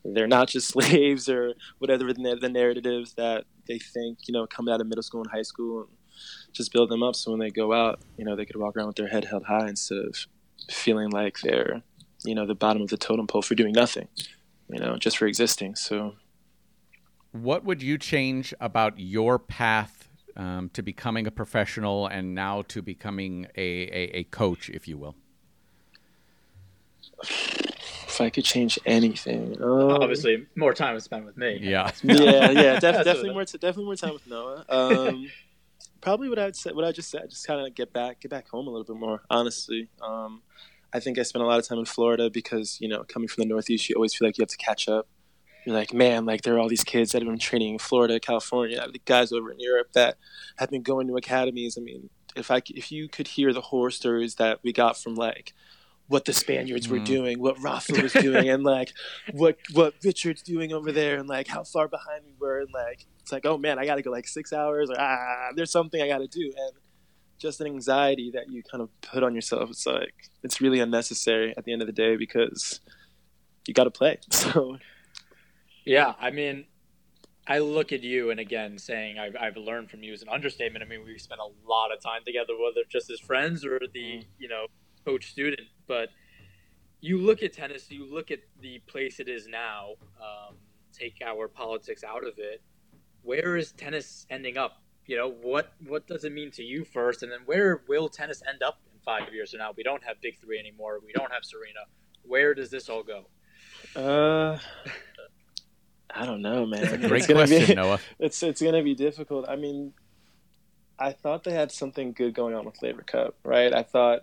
they're 0.05 0.27
not 0.27 0.49
just 0.49 0.67
slaves 0.73 1.29
or 1.29 1.53
whatever 1.79 2.11
the, 2.13 2.49
narratives 2.49 3.13
that 3.13 3.45
they 3.67 3.79
think, 3.79 4.19
you 4.27 4.33
know, 4.33 4.45
coming 4.45 4.73
out 4.73 4.81
of 4.81 4.87
middle 4.87 5.03
school 5.03 5.21
and 5.21 5.31
high 5.31 5.41
school 5.41 5.81
and 5.81 5.89
just 6.53 6.71
build 6.71 6.89
them 6.89 7.03
up 7.03 7.15
so 7.15 7.31
when 7.31 7.39
they 7.39 7.49
go 7.49 7.73
out, 7.73 7.99
you 8.17 8.23
know, 8.23 8.35
they 8.35 8.45
could 8.45 8.55
walk 8.55 8.77
around 8.77 8.87
with 8.87 8.95
their 8.95 9.07
head 9.07 9.25
held 9.25 9.43
high 9.43 9.67
instead 9.67 9.97
of 9.97 10.27
feeling 10.69 11.09
like 11.09 11.39
they're, 11.41 11.81
you 12.23 12.35
know, 12.35 12.45
the 12.45 12.55
bottom 12.55 12.81
of 12.81 12.89
the 12.89 12.97
totem 12.97 13.27
pole 13.27 13.41
for 13.41 13.55
doing 13.55 13.73
nothing, 13.73 14.07
you 14.69 14.79
know, 14.79 14.97
just 14.97 15.17
for 15.17 15.25
existing. 15.25 15.75
So, 15.75 16.15
what 17.31 17.65
would 17.65 17.81
you 17.81 17.97
change 17.97 18.53
about 18.61 18.99
your 18.99 19.39
path 19.39 20.09
um, 20.37 20.69
to 20.73 20.83
becoming 20.83 21.25
a 21.27 21.31
professional 21.31 22.07
and 22.07 22.35
now 22.35 22.61
to 22.69 22.81
becoming 22.81 23.47
a, 23.57 23.61
a, 23.61 24.17
a 24.17 24.23
coach, 24.25 24.69
if 24.69 24.87
you 24.87 24.97
will? 24.97 25.15
if 28.13 28.21
I 28.21 28.29
could 28.29 28.45
change 28.45 28.77
anything, 28.85 29.57
um, 29.61 29.91
obviously 29.91 30.45
more 30.55 30.73
time 30.73 30.99
spent 30.99 31.25
with 31.25 31.35
me. 31.35 31.59
Yeah, 31.61 31.91
yeah, 32.03 32.51
yeah. 32.51 32.79
Def- 32.79 33.03
definitely 33.03 33.31
more, 33.31 33.45
t- 33.45 33.57
definitely 33.57 33.85
more 33.85 33.95
time 33.95 34.13
with 34.13 34.27
Noah. 34.27 34.65
Um, 34.69 35.31
probably 36.03 36.27
what 36.27 36.37
I'd 36.37 36.55
say, 36.55 36.71
what 36.73 36.83
I 36.83 36.91
just 36.91 37.09
said, 37.09 37.29
just 37.29 37.47
kind 37.47 37.65
of 37.65 37.73
get 37.73 37.93
back, 37.93 38.19
get 38.19 38.29
back 38.29 38.49
home 38.49 38.67
a 38.67 38.69
little 38.69 38.83
bit 38.83 38.99
more. 38.99 39.21
Honestly, 39.29 39.87
um, 40.01 40.41
I 40.93 40.99
think 40.99 41.17
I 41.17 41.23
spent 41.23 41.43
a 41.43 41.47
lot 41.47 41.59
of 41.59 41.67
time 41.67 41.79
in 41.79 41.85
Florida 41.85 42.29
because 42.29 42.77
you 42.81 42.89
know, 42.89 43.03
coming 43.05 43.29
from 43.29 43.43
the 43.43 43.47
Northeast, 43.47 43.89
you 43.89 43.95
always 43.95 44.13
feel 44.13 44.27
like 44.27 44.37
you 44.37 44.41
have 44.41 44.49
to 44.49 44.57
catch 44.57 44.89
up. 44.89 45.07
You're 45.65 45.75
like, 45.75 45.93
man, 45.93 46.25
like 46.25 46.41
there 46.41 46.55
are 46.55 46.59
all 46.59 46.67
these 46.67 46.83
kids 46.83 47.13
that 47.13 47.21
have 47.21 47.29
been 47.29 47.39
training 47.39 47.73
in 47.73 47.79
Florida, 47.79 48.19
California, 48.19 48.85
the 48.91 48.99
guys 49.05 49.31
over 49.31 49.49
in 49.49 49.61
Europe 49.61 49.93
that 49.93 50.17
have 50.57 50.69
been 50.69 50.83
going 50.83 51.07
to 51.07 51.15
academies. 51.15 51.77
I 51.77 51.81
mean, 51.81 52.09
if 52.35 52.51
I 52.51 52.61
if 52.67 52.91
you 52.91 53.07
could 53.07 53.29
hear 53.29 53.53
the 53.53 53.61
horror 53.61 53.91
stories 53.91 54.35
that 54.35 54.59
we 54.61 54.73
got 54.73 54.97
from 54.97 55.15
like 55.15 55.53
what 56.07 56.25
the 56.25 56.33
Spaniards 56.33 56.89
were 56.89 56.99
mm. 56.99 57.05
doing, 57.05 57.39
what 57.39 57.63
Rafa 57.63 58.01
was 58.01 58.11
doing, 58.27 58.49
and 58.49 58.63
like 58.65 58.91
what 59.31 59.57
what 59.71 59.93
Richard's 60.03 60.41
doing 60.41 60.73
over 60.73 60.91
there, 60.91 61.17
and 61.17 61.29
like 61.29 61.47
how 61.47 61.63
far 61.63 61.87
behind 61.87 62.25
we 62.25 62.33
were, 62.37 62.59
and 62.59 62.73
like 62.73 63.05
it's 63.23 63.31
like, 63.31 63.45
oh 63.45 63.57
man, 63.57 63.79
I 63.79 63.85
got 63.85 63.95
to 63.95 64.01
go 64.01 64.11
like 64.11 64.27
six 64.27 64.51
hours, 64.51 64.89
or 64.89 64.99
ah, 64.99 65.49
there's 65.55 65.71
something 65.71 66.01
I 66.01 66.07
got 66.07 66.19
to 66.19 66.27
do, 66.27 66.53
and 66.55 66.73
just 67.39 67.61
an 67.61 67.67
anxiety 67.67 68.31
that 68.33 68.51
you 68.51 68.61
kind 68.63 68.81
of 68.81 68.89
put 69.01 69.23
on 69.23 69.33
yourself. 69.33 69.69
It's 69.69 69.85
like 69.85 70.13
it's 70.43 70.59
really 70.59 70.81
unnecessary 70.81 71.53
at 71.57 71.63
the 71.63 71.71
end 71.71 71.81
of 71.81 71.87
the 71.87 71.93
day 71.93 72.17
because 72.17 72.81
you 73.65 73.73
got 73.73 73.85
to 73.85 73.91
play. 73.91 74.19
So, 74.31 74.77
yeah, 75.85 76.13
I 76.19 76.31
mean, 76.31 76.65
I 77.47 77.59
look 77.59 77.91
at 77.91 78.03
you, 78.03 78.29
and 78.29 78.39
again, 78.39 78.77
saying 78.77 79.19
I've, 79.19 79.35
I've 79.39 79.57
learned 79.57 79.89
from 79.89 80.03
you 80.03 80.13
is 80.13 80.21
an 80.21 80.29
understatement. 80.29 80.83
I 80.83 80.87
mean, 80.87 81.03
we 81.05 81.17
spent 81.17 81.41
a 81.41 81.69
lot 81.69 81.93
of 81.93 82.01
time 82.01 82.21
together, 82.25 82.53
whether 82.59 82.87
just 82.89 83.09
as 83.09 83.19
friends 83.19 83.65
or 83.65 83.79
the 83.93 83.99
mm. 83.99 84.25
you 84.37 84.49
know 84.49 84.67
coach 85.05 85.31
student, 85.31 85.67
but 85.87 86.09
you 86.99 87.17
look 87.17 87.41
at 87.41 87.53
tennis, 87.53 87.89
you 87.89 88.05
look 88.05 88.31
at 88.31 88.39
the 88.61 88.79
place 88.87 89.19
it 89.19 89.27
is 89.27 89.47
now, 89.47 89.91
um, 90.21 90.55
take 90.93 91.21
our 91.25 91.49
politics 91.49 92.03
out 92.03 92.25
of 92.25 92.33
it. 92.37 92.61
Where 93.23 93.57
is 93.57 93.71
tennis 93.71 94.25
ending 94.29 94.57
up? 94.57 94.81
You 95.05 95.17
know, 95.17 95.29
what 95.29 95.73
what 95.85 96.07
does 96.07 96.23
it 96.23 96.31
mean 96.31 96.51
to 96.51 96.63
you 96.63 96.85
first, 96.85 97.23
and 97.23 97.31
then 97.31 97.39
where 97.45 97.81
will 97.87 98.07
tennis 98.07 98.41
end 98.47 98.63
up 98.63 98.79
in 98.91 98.99
five 99.03 99.33
years 99.33 99.51
from 99.51 99.59
now? 99.59 99.71
We 99.75 99.83
don't 99.83 100.03
have 100.03 100.21
big 100.21 100.39
three 100.39 100.59
anymore. 100.59 100.99
We 101.05 101.11
don't 101.13 101.31
have 101.31 101.43
Serena. 101.43 101.81
Where 102.23 102.53
does 102.53 102.69
this 102.69 102.87
all 102.87 103.03
go? 103.03 103.25
Uh, 103.99 104.57
I 106.09 106.25
don't 106.25 106.41
know, 106.41 106.65
man. 106.65 107.01
great 107.01 107.25
question, 107.25 107.65
be, 107.67 107.75
Noah. 107.75 107.99
It's 108.19 108.41
it's 108.43 108.61
gonna 108.61 108.83
be 108.83 108.95
difficult. 108.95 109.45
I 109.49 109.57
mean, 109.57 109.93
I 110.97 111.11
thought 111.11 111.43
they 111.43 111.53
had 111.53 111.71
something 111.71 112.13
good 112.13 112.33
going 112.33 112.55
on 112.55 112.65
with 112.65 112.81
Laver 112.81 113.01
Cup, 113.01 113.35
right? 113.43 113.73
I 113.73 113.83
thought 113.83 114.21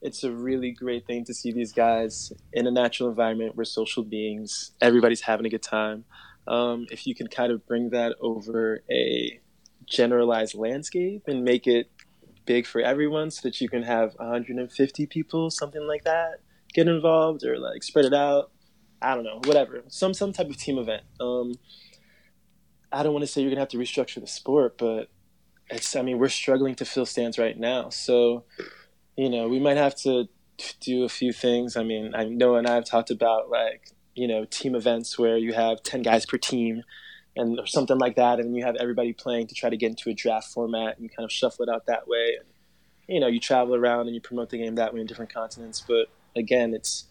it's 0.00 0.24
a 0.24 0.32
really 0.32 0.70
great 0.70 1.06
thing 1.06 1.24
to 1.24 1.34
see 1.34 1.52
these 1.52 1.72
guys 1.72 2.32
in 2.52 2.66
a 2.66 2.70
natural 2.70 3.08
environment. 3.08 3.56
We're 3.56 3.64
social 3.64 4.02
beings. 4.02 4.72
Everybody's 4.80 5.22
having 5.22 5.46
a 5.46 5.48
good 5.48 5.62
time. 5.62 6.04
Um, 6.46 6.86
if 6.90 7.06
you 7.06 7.14
can 7.14 7.28
kind 7.28 7.52
of 7.52 7.66
bring 7.66 7.90
that 7.90 8.16
over 8.20 8.82
a 8.90 9.40
generalized 9.86 10.54
landscape 10.54 11.24
and 11.26 11.44
make 11.44 11.66
it 11.66 11.90
big 12.44 12.66
for 12.66 12.80
everyone 12.80 13.30
so 13.30 13.40
that 13.44 13.60
you 13.60 13.68
can 13.68 13.82
have 13.82 14.14
150 14.16 15.06
people, 15.06 15.50
something 15.50 15.86
like 15.86 16.04
that, 16.04 16.40
get 16.74 16.88
involved 16.88 17.44
or 17.44 17.58
like 17.58 17.82
spread 17.82 18.04
it 18.04 18.14
out. 18.14 18.50
I 19.00 19.14
don't 19.14 19.24
know, 19.24 19.40
whatever. 19.44 19.82
Some 19.88 20.14
some 20.14 20.32
type 20.32 20.48
of 20.48 20.56
team 20.56 20.78
event. 20.78 21.02
Um, 21.20 21.54
I 22.92 23.02
don't 23.02 23.12
want 23.12 23.24
to 23.24 23.26
say 23.26 23.40
you're 23.40 23.50
gonna 23.50 23.60
have 23.60 23.68
to 23.70 23.78
restructure 23.78 24.20
the 24.20 24.28
sport, 24.28 24.78
but 24.78 25.08
it's. 25.70 25.96
I 25.96 26.02
mean, 26.02 26.18
we're 26.18 26.28
struggling 26.28 26.76
to 26.76 26.84
fill 26.84 27.06
stands 27.06 27.36
right 27.36 27.58
now, 27.58 27.88
so 27.88 28.44
you 29.16 29.28
know, 29.28 29.48
we 29.48 29.58
might 29.58 29.76
have 29.76 29.94
to 30.02 30.28
do 30.80 31.04
a 31.04 31.08
few 31.08 31.32
things. 31.32 31.76
I 31.76 31.82
mean, 31.82 32.14
I 32.14 32.24
know 32.24 32.56
and 32.56 32.66
I 32.66 32.74
have 32.74 32.84
talked 32.84 33.10
about 33.10 33.50
like, 33.50 33.88
you 34.14 34.28
know, 34.28 34.44
team 34.44 34.74
events 34.74 35.18
where 35.18 35.36
you 35.36 35.52
have 35.52 35.82
10 35.82 36.02
guys 36.02 36.26
per 36.26 36.38
team 36.38 36.82
and 37.36 37.58
or 37.58 37.66
something 37.66 37.98
like 37.98 38.16
that. 38.16 38.40
And 38.40 38.56
you 38.56 38.64
have 38.64 38.76
everybody 38.76 39.12
playing 39.12 39.46
to 39.48 39.54
try 39.54 39.70
to 39.70 39.76
get 39.76 39.90
into 39.90 40.10
a 40.10 40.14
draft 40.14 40.52
format 40.52 40.96
and 40.96 41.04
you 41.04 41.08
kind 41.08 41.24
of 41.24 41.32
shuffle 41.32 41.64
it 41.64 41.68
out 41.68 41.86
that 41.86 42.06
way. 42.06 42.36
And, 42.38 42.48
you 43.08 43.20
know, 43.20 43.26
you 43.26 43.40
travel 43.40 43.74
around 43.74 44.06
and 44.06 44.14
you 44.14 44.20
promote 44.20 44.50
the 44.50 44.58
game 44.58 44.74
that 44.76 44.94
way 44.94 45.00
in 45.00 45.06
different 45.06 45.32
continents. 45.32 45.82
But 45.86 46.08
again, 46.36 46.74
it's, 46.74 47.06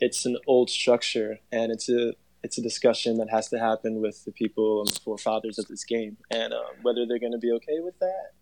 it's 0.00 0.26
an 0.26 0.38
old 0.46 0.70
structure 0.70 1.38
and 1.50 1.72
it's 1.72 1.88
a, 1.88 2.14
it's 2.44 2.56
a 2.56 2.62
discussion 2.62 3.18
that 3.18 3.30
has 3.30 3.48
to 3.48 3.58
happen 3.58 4.00
with 4.00 4.24
the 4.24 4.32
people 4.32 4.80
and 4.80 4.88
the 4.88 5.00
forefathers 5.00 5.58
of 5.58 5.66
this 5.66 5.84
game 5.84 6.16
and 6.30 6.52
um, 6.52 6.76
whether 6.82 7.04
they're 7.04 7.18
going 7.18 7.32
to 7.32 7.38
be 7.38 7.50
okay 7.50 7.80
with 7.80 7.98
that 7.98 8.32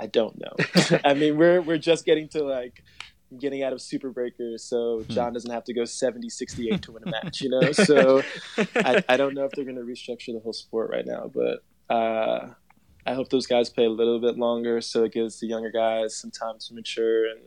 I 0.00 0.06
don't 0.06 0.40
know. 0.40 0.98
I 1.04 1.14
mean, 1.14 1.36
we're 1.36 1.60
we're 1.60 1.78
just 1.78 2.06
getting 2.06 2.28
to 2.30 2.42
like 2.42 2.82
getting 3.38 3.62
out 3.62 3.72
of 3.72 3.80
super 3.80 4.10
breakers 4.10 4.64
so 4.64 5.02
hmm. 5.02 5.12
john 5.12 5.32
doesn't 5.32 5.52
have 5.52 5.64
to 5.64 5.72
go 5.72 5.84
70 5.84 6.28
68 6.28 6.82
to 6.82 6.92
win 6.92 7.02
a 7.06 7.10
match 7.22 7.40
you 7.40 7.48
know 7.48 7.72
so 7.72 8.22
I, 8.74 9.04
I 9.08 9.16
don't 9.16 9.34
know 9.34 9.44
if 9.44 9.52
they're 9.52 9.64
going 9.64 9.76
to 9.76 9.82
restructure 9.82 10.32
the 10.32 10.40
whole 10.42 10.52
sport 10.52 10.90
right 10.90 11.06
now 11.06 11.30
but 11.32 11.62
uh, 11.94 12.48
i 13.06 13.14
hope 13.14 13.30
those 13.30 13.46
guys 13.46 13.70
play 13.70 13.84
a 13.84 13.90
little 13.90 14.20
bit 14.20 14.36
longer 14.36 14.80
so 14.80 15.04
it 15.04 15.12
gives 15.12 15.40
the 15.40 15.46
younger 15.46 15.70
guys 15.70 16.16
some 16.16 16.30
time 16.30 16.56
to 16.58 16.74
mature 16.74 17.26
and 17.30 17.40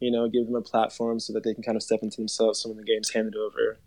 You 0.00 0.12
know, 0.12 0.28
give 0.28 0.46
them 0.46 0.54
a 0.54 0.62
platform 0.62 1.18
so 1.18 1.32
that 1.32 1.42
they 1.42 1.54
can 1.54 1.62
kind 1.62 1.76
of 1.76 1.82
step 1.82 2.00
into 2.02 2.18
themselves. 2.18 2.60
So 2.62 2.68
when 2.68 2.78
the 2.78 2.84
game's 2.84 3.10
handed 3.10 3.34
over, 3.34 3.80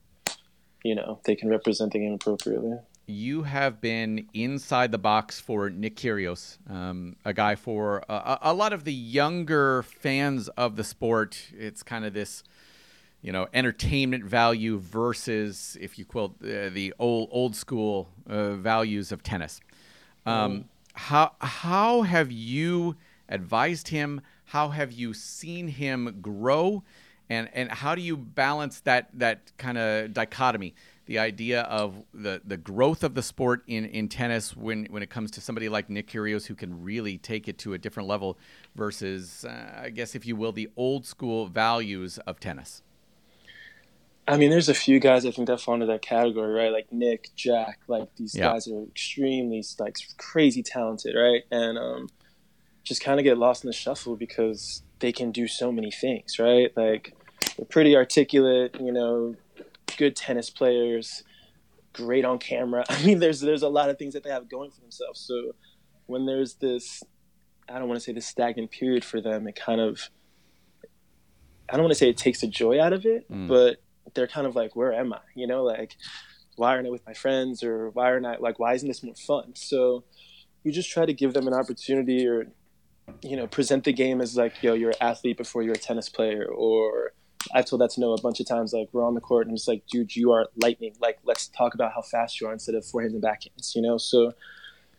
you 0.84 0.94
know, 0.94 1.22
they 1.24 1.36
can 1.36 1.50
represent 1.50 1.94
the 1.94 2.00
game 2.00 2.14
appropriately. 2.14 2.78
You 3.12 3.44
have 3.44 3.82
been 3.82 4.28
inside 4.34 4.92
the 4.92 4.98
box 4.98 5.40
for 5.40 5.70
Nick 5.70 5.98
Kyrgios, 5.98 6.58
um, 6.70 7.18
a 7.26 7.34
guy 7.34 7.56
for 7.56 8.04
a, 8.08 8.40
a 8.44 8.54
lot 8.54 8.72
of 8.72 8.86
the 8.86 8.94
younger 8.94 9.84
fans 9.84 10.48
of 10.50 10.78
the 10.78 10.84
sport. 10.84 11.50
It's 11.58 11.84
kind 11.84 12.06
of 12.06 12.14
this 12.14 12.44
you 13.22 13.32
know 13.32 13.48
entertainment 13.54 14.24
value 14.24 14.80
versus 14.80 15.78
if 15.80 16.00
you 16.00 16.06
quote 16.06 16.36
uh, 16.44 16.70
the 16.70 16.94
old 17.00 17.30
old 17.32 17.56
school 17.56 18.10
uh, 18.28 18.54
values 18.54 19.12
of 19.12 19.24
tennis 19.24 19.62
um, 20.26 20.52
mm. 20.52 20.64
how 20.94 21.32
how 21.40 22.02
have 22.02 22.32
you 22.32 22.96
advised 23.30 23.90
him 23.90 24.22
how 24.46 24.70
have 24.70 24.92
you 24.92 25.14
seen 25.14 25.68
him 25.68 26.18
grow 26.22 26.84
and 27.30 27.50
and 27.54 27.70
how 27.72 27.96
do 27.96 28.02
you 28.02 28.18
balance 28.18 28.80
that 28.82 29.10
that 29.14 29.52
kind 29.58 29.78
of 29.78 30.14
dichotomy 30.14 30.74
the 31.12 31.20
idea 31.20 31.64
of 31.64 32.06
the 32.14 32.42
the 32.46 32.56
growth 32.56 33.04
of 33.04 33.16
the 33.16 33.22
sport 33.22 33.64
in 33.68 33.84
in 33.84 34.08
tennis 34.08 34.56
when 34.56 34.86
when 34.86 35.04
it 35.04 35.10
comes 35.10 35.30
to 35.30 35.42
somebody 35.42 35.68
like 35.68 35.90
Nick 35.90 36.08
Kyrgios 36.08 36.46
who 36.46 36.56
can 36.56 36.82
really 36.82 37.18
take 37.18 37.50
it 37.50 37.58
to 37.60 37.74
a 37.74 37.78
different 37.78 38.08
level 38.08 38.38
versus 38.76 39.44
uh, 39.44 39.82
I 39.84 39.90
guess 39.90 40.16
if 40.16 40.26
you 40.26 40.38
will 40.38 40.54
the 40.54 40.70
old 40.78 41.06
school 41.06 41.48
values 41.48 42.18
of 42.20 42.40
tennis 42.40 42.82
I 44.28 44.38
mean, 44.38 44.52
there's 44.52 44.70
a 44.70 44.74
few 44.74 45.00
guys 45.00 45.26
I 45.26 45.32
think 45.32 45.48
that 45.48 45.60
fall 45.60 45.74
into 45.74 45.88
that 45.88 46.02
category, 46.02 46.54
right? 46.54 46.72
Like 46.72 46.94
Nick, 46.94 47.32
Jack, 47.36 47.80
like 47.88 48.08
these 48.16 48.34
yeah. 48.34 48.52
guys 48.52 48.68
are 48.68 48.84
extremely 48.84 49.62
like 49.80 49.98
crazy 50.18 50.64
talented, 50.64 51.16
right? 51.16 51.42
And 51.52 51.78
um, 51.78 52.08
just 52.84 53.04
kind 53.04 53.20
of 53.20 53.26
get 53.26 53.38
lost 53.38 53.66
in 53.66 53.68
the 53.68 53.74
shuffle 53.74 54.16
because 54.16 54.84
they 55.00 55.12
can 55.12 55.32
do 55.32 55.48
so 55.48 55.72
many 55.72 55.92
things, 55.92 56.40
right? 56.40 56.72
Like 56.78 57.14
they're 57.58 57.66
pretty 57.66 57.96
articulate, 57.96 58.78
you 58.80 58.94
know, 58.94 59.36
good 59.98 60.16
tennis 60.16 60.50
players, 60.50 61.24
great 61.94 62.26
on 62.26 62.40
camera. 62.40 62.86
I 62.90 63.04
mean, 63.04 63.20
there's 63.20 63.42
there's 63.42 63.64
a 63.64 63.70
lot 63.70 63.90
of 63.90 63.98
things 63.98 64.14
that 64.14 64.24
they 64.24 64.30
have 64.30 64.50
going 64.50 64.72
for 64.72 64.82
themselves. 64.82 65.20
So 65.20 65.54
when 66.06 66.26
there's 66.26 66.56
this, 66.56 67.04
I 67.70 67.80
don't 67.80 67.88
want 67.88 68.00
to 68.00 68.04
say 68.04 68.14
this 68.14 68.28
stagnant 68.28 68.72
period 68.72 69.06
for 69.06 69.22
them, 69.22 69.48
it 69.48 69.56
kind 69.56 69.82
of 69.82 70.10
I 71.72 71.76
don't 71.76 71.84
want 71.84 71.92
to 71.92 72.00
say 72.00 72.10
it 72.10 72.18
takes 72.18 72.42
the 72.42 72.48
joy 72.48 72.82
out 72.82 72.92
of 72.92 73.06
it, 73.06 73.32
mm. 73.32 73.48
but 73.48 73.78
they're 74.14 74.28
kind 74.28 74.46
of 74.46 74.56
like, 74.56 74.76
where 74.76 74.94
am 74.94 75.14
I? 75.14 75.20
You 75.36 75.48
know, 75.48 75.64
like, 75.64 75.96
why 76.58 76.76
aren't 76.76 76.88
I 76.88 76.90
with 76.90 77.06
my 77.06 77.14
friends 77.14 77.64
or 77.64 77.90
why 77.92 78.12
aren't 78.12 78.26
I 78.26 78.36
like, 78.38 78.60
why 78.60 78.74
isn't 78.74 78.88
this 78.88 79.02
more 79.02 79.16
fun? 79.16 79.54
So 79.56 80.04
you 80.64 80.72
just 80.72 80.92
try 80.92 81.06
to 81.06 81.14
give 81.14 81.34
them 81.34 81.48
an 81.48 81.54
opportunity 81.54 82.28
or, 82.28 82.48
you 83.22 83.38
know, 83.38 83.48
present 83.48 83.86
the 83.86 83.94
game 83.94 84.20
as 84.20 84.36
like, 84.36 84.62
yo, 84.62 84.74
you're 84.74 84.92
an 84.92 84.98
athlete 85.00 85.38
before 85.38 85.64
you're 85.64 85.74
a 85.74 85.78
tennis 85.78 86.10
player. 86.10 86.46
Or 86.46 87.14
I've 87.54 87.66
told 87.66 87.82
that 87.82 87.92
to 87.92 88.02
Noah 88.02 88.16
a 88.16 88.22
bunch 88.22 88.40
of 88.40 88.48
times. 88.48 88.74
Like, 88.74 88.90
we're 88.92 89.06
on 89.06 89.16
the 89.16 89.22
court 89.22 89.48
and 89.48 89.56
it's 89.56 89.68
like, 89.68 89.86
dude, 89.88 90.16
you 90.16 90.32
are 90.32 90.48
lightning. 90.56 90.94
Like, 91.00 91.20
let's 91.24 91.48
talk 91.48 91.74
about 91.74 91.94
how 91.94 92.02
fast 92.02 92.40
you 92.40 92.48
are 92.48 92.54
instead 92.54 92.76
of 92.76 92.84
forehands 92.84 93.14
and 93.14 93.22
backhands, 93.22 93.76
you 93.76 93.82
know? 93.82 93.98
So 93.98 94.34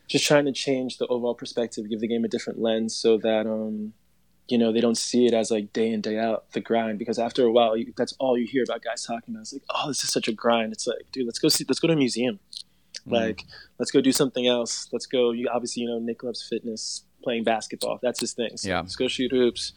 just 0.08 0.26
trying 0.26 0.44
to 0.46 0.52
change 0.52 0.98
the 0.98 1.06
overall 1.06 1.34
perspective, 1.34 1.88
give 1.88 2.00
the 2.00 2.08
game 2.08 2.24
a 2.24 2.28
different 2.28 2.60
lens 2.60 2.94
so 2.94 3.18
that, 3.18 3.46
um, 3.46 3.94
you 4.48 4.58
know, 4.58 4.72
they 4.72 4.80
don't 4.80 4.98
see 4.98 5.26
it 5.26 5.32
as 5.32 5.50
like 5.50 5.72
day 5.72 5.90
in 5.90 6.00
day 6.00 6.18
out 6.18 6.50
the 6.52 6.60
grind 6.60 6.98
because 6.98 7.18
after 7.18 7.44
a 7.44 7.50
while, 7.50 7.76
you, 7.76 7.92
that's 7.96 8.12
all 8.18 8.36
you 8.36 8.46
hear 8.46 8.64
about 8.64 8.82
guys 8.82 9.04
talking 9.04 9.34
about. 9.34 9.42
It's 9.42 9.52
like, 9.52 9.62
oh, 9.70 9.88
this 9.88 10.04
is 10.04 10.10
such 10.10 10.28
a 10.28 10.32
grind. 10.32 10.72
It's 10.72 10.86
like, 10.86 10.98
dude, 11.12 11.26
let's 11.26 11.38
go 11.38 11.48
see, 11.48 11.64
let's 11.68 11.80
go 11.80 11.88
to 11.88 11.94
a 11.94 11.96
museum. 11.96 12.40
Mm. 13.06 13.12
Like, 13.12 13.44
let's 13.78 13.90
go 13.90 14.00
do 14.00 14.12
something 14.12 14.46
else. 14.46 14.88
Let's 14.92 15.06
go. 15.06 15.30
You 15.30 15.48
obviously, 15.48 15.84
you 15.84 15.88
know, 15.88 15.98
Nick 15.98 16.22
loves 16.22 16.46
fitness, 16.46 17.04
playing 17.22 17.44
basketball. 17.44 17.98
That's 18.02 18.20
his 18.20 18.32
thing. 18.32 18.56
So 18.56 18.68
yeah. 18.68 18.80
Let's 18.80 18.96
go 18.96 19.08
shoot 19.08 19.30
hoops. 19.30 19.72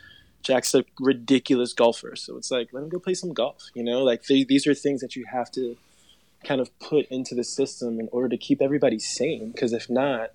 Jack's 0.45 0.75
a 0.75 0.86
ridiculous 0.99 1.73
golfer, 1.73 2.15
so 2.15 2.38
it's 2.38 2.51
like 2.51 2.69
let 2.71 2.84
him 2.84 2.89
go 2.89 2.99
play 2.99 3.15
some 3.15 3.34
golf. 3.34 3.63
You 3.73 3.84
know, 3.84 4.03
like 4.03 4.23
they, 4.23 4.43
these 4.43 4.67
are 4.67 4.73
things 4.73 5.01
that 5.01 5.15
you 5.15 5.25
have 5.31 5.51
to 5.51 5.75
kind 6.45 6.62
of 6.62 6.77
put 6.79 7.08
into 7.08 7.34
the 7.34 7.43
system 7.43 7.99
in 7.99 8.08
order 8.12 8.29
to 8.29 8.38
keep 8.38 8.62
everybody 8.62 8.99
sane. 8.99 9.51
Because 9.51 9.73
if 9.73 9.89
not, 9.89 10.29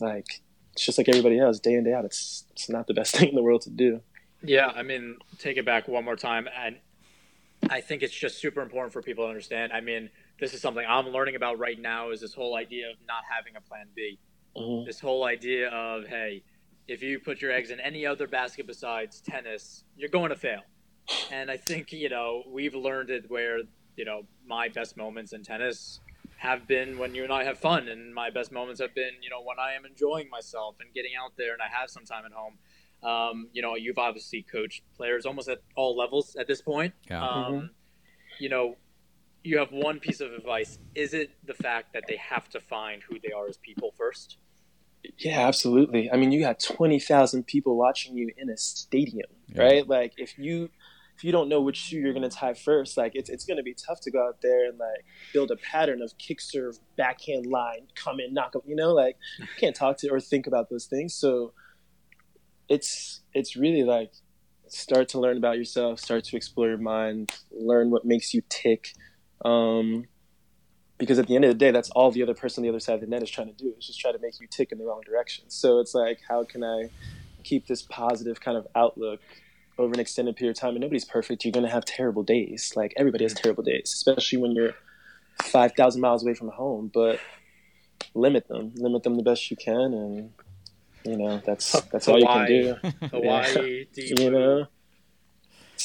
like 0.00 0.40
it's 0.72 0.84
just 0.84 0.96
like 0.96 1.08
everybody 1.08 1.38
else, 1.38 1.60
day 1.60 1.74
in 1.74 1.84
day 1.84 1.92
out. 1.92 2.04
It's 2.04 2.44
it's 2.52 2.68
not 2.70 2.86
the 2.86 2.94
best 2.94 3.14
thing 3.16 3.28
in 3.28 3.34
the 3.34 3.42
world 3.42 3.62
to 3.62 3.70
do. 3.70 4.00
Yeah, 4.42 4.68
I 4.68 4.82
mean, 4.82 5.16
take 5.38 5.56
it 5.56 5.66
back 5.66 5.88
one 5.88 6.04
more 6.04 6.16
time, 6.16 6.48
and 6.56 6.76
I 7.68 7.80
think 7.80 8.02
it's 8.02 8.14
just 8.14 8.38
super 8.38 8.62
important 8.62 8.92
for 8.92 9.02
people 9.02 9.24
to 9.24 9.28
understand. 9.28 9.72
I 9.72 9.80
mean, 9.80 10.10
this 10.40 10.54
is 10.54 10.60
something 10.60 10.84
I'm 10.88 11.08
learning 11.08 11.34
about 11.34 11.58
right 11.58 11.78
now. 11.78 12.10
Is 12.10 12.20
this 12.20 12.32
whole 12.32 12.56
idea 12.56 12.90
of 12.90 12.96
not 13.06 13.24
having 13.28 13.56
a 13.56 13.60
plan 13.60 13.86
B? 13.94 14.18
Mm-hmm. 14.56 14.86
This 14.86 15.00
whole 15.00 15.24
idea 15.24 15.68
of 15.70 16.06
hey, 16.06 16.44
if 16.88 17.02
you 17.02 17.20
put 17.20 17.40
your 17.40 17.52
eggs 17.52 17.70
in 17.70 17.78
any 17.80 18.04
other 18.04 18.26
basket 18.26 18.66
besides 18.66 19.20
tennis, 19.20 19.84
you're 19.96 20.08
going 20.08 20.30
to 20.30 20.36
fail. 20.36 20.62
And 21.30 21.50
I 21.50 21.56
think 21.56 21.92
you 21.92 22.08
know 22.08 22.42
we've 22.50 22.74
learned 22.74 23.10
it 23.10 23.30
where 23.30 23.60
you 23.96 24.04
know 24.04 24.22
my 24.46 24.68
best 24.68 24.96
moments 24.96 25.32
in 25.32 25.42
tennis 25.42 26.00
have 26.38 26.68
been 26.68 26.98
when 26.98 27.14
you 27.14 27.24
and 27.24 27.32
I 27.32 27.44
have 27.44 27.58
fun, 27.58 27.88
and 27.88 28.14
my 28.14 28.30
best 28.30 28.52
moments 28.52 28.80
have 28.80 28.94
been, 28.94 29.10
you 29.20 29.28
know, 29.28 29.42
when 29.42 29.58
I 29.58 29.72
am 29.72 29.84
enjoying 29.84 30.30
myself 30.30 30.76
and 30.80 30.92
getting 30.94 31.10
out 31.20 31.32
there 31.36 31.52
and 31.52 31.60
I 31.60 31.66
have 31.68 31.90
some 31.90 32.04
time 32.04 32.24
at 32.24 32.32
home. 32.32 32.58
Um, 33.02 33.48
you 33.52 33.60
know, 33.60 33.74
you've 33.74 33.98
obviously 33.98 34.42
coached 34.42 34.82
players 34.96 35.26
almost 35.26 35.48
at 35.48 35.58
all 35.76 35.96
levels 35.96 36.36
at 36.36 36.46
this 36.46 36.62
point. 36.62 36.94
Yeah. 37.10 37.26
Um, 37.26 37.52
mm-hmm. 37.54 37.66
You 38.38 38.48
know, 38.48 38.76
you 39.42 39.58
have 39.58 39.72
one 39.72 39.98
piece 39.98 40.20
of 40.20 40.32
advice. 40.32 40.78
Is 40.94 41.12
it 41.12 41.30
the 41.44 41.54
fact 41.54 41.92
that 41.92 42.04
they 42.08 42.16
have 42.16 42.48
to 42.50 42.60
find 42.60 43.02
who 43.02 43.18
they 43.20 43.32
are 43.32 43.48
as 43.48 43.56
people 43.56 43.92
first? 43.96 44.38
Yeah, 45.18 45.46
absolutely. 45.46 46.10
I 46.10 46.16
mean, 46.16 46.32
you 46.32 46.40
got 46.40 46.60
20,000 46.60 47.46
people 47.46 47.76
watching 47.76 48.16
you 48.16 48.30
in 48.36 48.50
a 48.50 48.56
stadium, 48.56 49.30
yeah. 49.48 49.62
right? 49.62 49.88
Like, 49.88 50.14
if 50.16 50.38
you 50.38 50.70
if 51.18 51.24
you 51.24 51.32
don't 51.32 51.48
know 51.48 51.60
which 51.60 51.76
shoe 51.76 51.96
you're 51.96 52.12
going 52.12 52.28
to 52.28 52.34
tie 52.34 52.54
first, 52.54 52.96
like 52.96 53.16
it's 53.16 53.28
it's 53.28 53.44
going 53.44 53.56
to 53.56 53.62
be 53.64 53.74
tough 53.74 54.00
to 54.02 54.10
go 54.10 54.24
out 54.24 54.40
there 54.40 54.68
and 54.68 54.78
like 54.78 55.04
build 55.32 55.50
a 55.50 55.56
pattern 55.56 56.00
of 56.00 56.16
kick 56.16 56.40
serve, 56.40 56.78
backhand 56.96 57.44
line, 57.46 57.88
come 57.96 58.20
in, 58.20 58.32
knock 58.32 58.54
up. 58.54 58.62
You 58.64 58.76
know, 58.76 58.94
like 58.94 59.16
you 59.40 59.46
can't 59.58 59.74
talk 59.74 59.96
to 59.98 60.08
or 60.10 60.20
think 60.20 60.46
about 60.46 60.70
those 60.70 60.86
things. 60.86 61.14
So 61.14 61.54
it's 62.68 63.22
it's 63.34 63.56
really 63.56 63.82
like 63.82 64.12
start 64.68 65.08
to 65.08 65.20
learn 65.20 65.36
about 65.36 65.58
yourself, 65.58 65.98
start 65.98 66.22
to 66.22 66.36
explore 66.36 66.68
your 66.68 66.78
mind, 66.78 67.32
learn 67.50 67.90
what 67.90 68.04
makes 68.04 68.32
you 68.32 68.42
tick. 68.48 68.92
Um, 69.44 70.04
because 70.98 71.18
at 71.18 71.26
the 71.26 71.36
end 71.36 71.44
of 71.44 71.50
the 71.50 71.56
day, 71.56 71.70
that's 71.70 71.90
all 71.90 72.10
the 72.10 72.22
other 72.22 72.34
person 72.34 72.60
on 72.60 72.62
the 72.64 72.68
other 72.68 72.80
side 72.80 72.94
of 72.94 73.00
the 73.00 73.06
net 73.06 73.22
is 73.22 73.30
trying 73.30 73.46
to 73.46 73.52
do 73.54 73.72
is 73.78 73.86
just 73.86 74.00
try 74.00 74.12
to 74.12 74.18
make 74.18 74.40
you 74.40 74.46
tick 74.50 74.72
in 74.72 74.78
the 74.78 74.84
wrong 74.84 75.00
direction. 75.06 75.44
So 75.48 75.78
it's 75.78 75.94
like, 75.94 76.18
how 76.28 76.44
can 76.44 76.64
I 76.64 76.90
keep 77.44 77.66
this 77.66 77.82
positive 77.82 78.40
kind 78.40 78.58
of 78.58 78.66
outlook 78.74 79.20
over 79.78 79.94
an 79.94 80.00
extended 80.00 80.36
period 80.36 80.56
of 80.56 80.60
time, 80.60 80.70
and 80.70 80.80
nobody's 80.80 81.04
perfect. 81.04 81.44
You're 81.44 81.52
going 81.52 81.64
to 81.64 81.72
have 81.72 81.84
terrible 81.84 82.22
days. 82.22 82.72
Like 82.76 82.92
everybody 82.96 83.24
has 83.24 83.34
terrible 83.34 83.62
days, 83.62 83.92
especially 83.94 84.38
when 84.38 84.52
you're 84.52 84.74
5,000 85.42 86.00
miles 86.00 86.24
away 86.24 86.34
from 86.34 86.48
home. 86.48 86.90
But 86.92 87.20
limit 88.14 88.48
them, 88.48 88.72
limit 88.74 89.04
them 89.04 89.16
the 89.16 89.22
best 89.22 89.50
you 89.50 89.56
can, 89.56 89.94
and 89.94 90.32
you 91.04 91.16
know 91.16 91.40
that's 91.46 91.80
that's 91.92 92.06
Hawaii. 92.06 92.24
all 92.24 92.48
you 92.48 92.76
can 92.82 92.92
do. 93.00 93.06
Hawaii, 93.08 93.86
yeah. 93.94 94.24
you 94.24 94.30
know. 94.30 94.66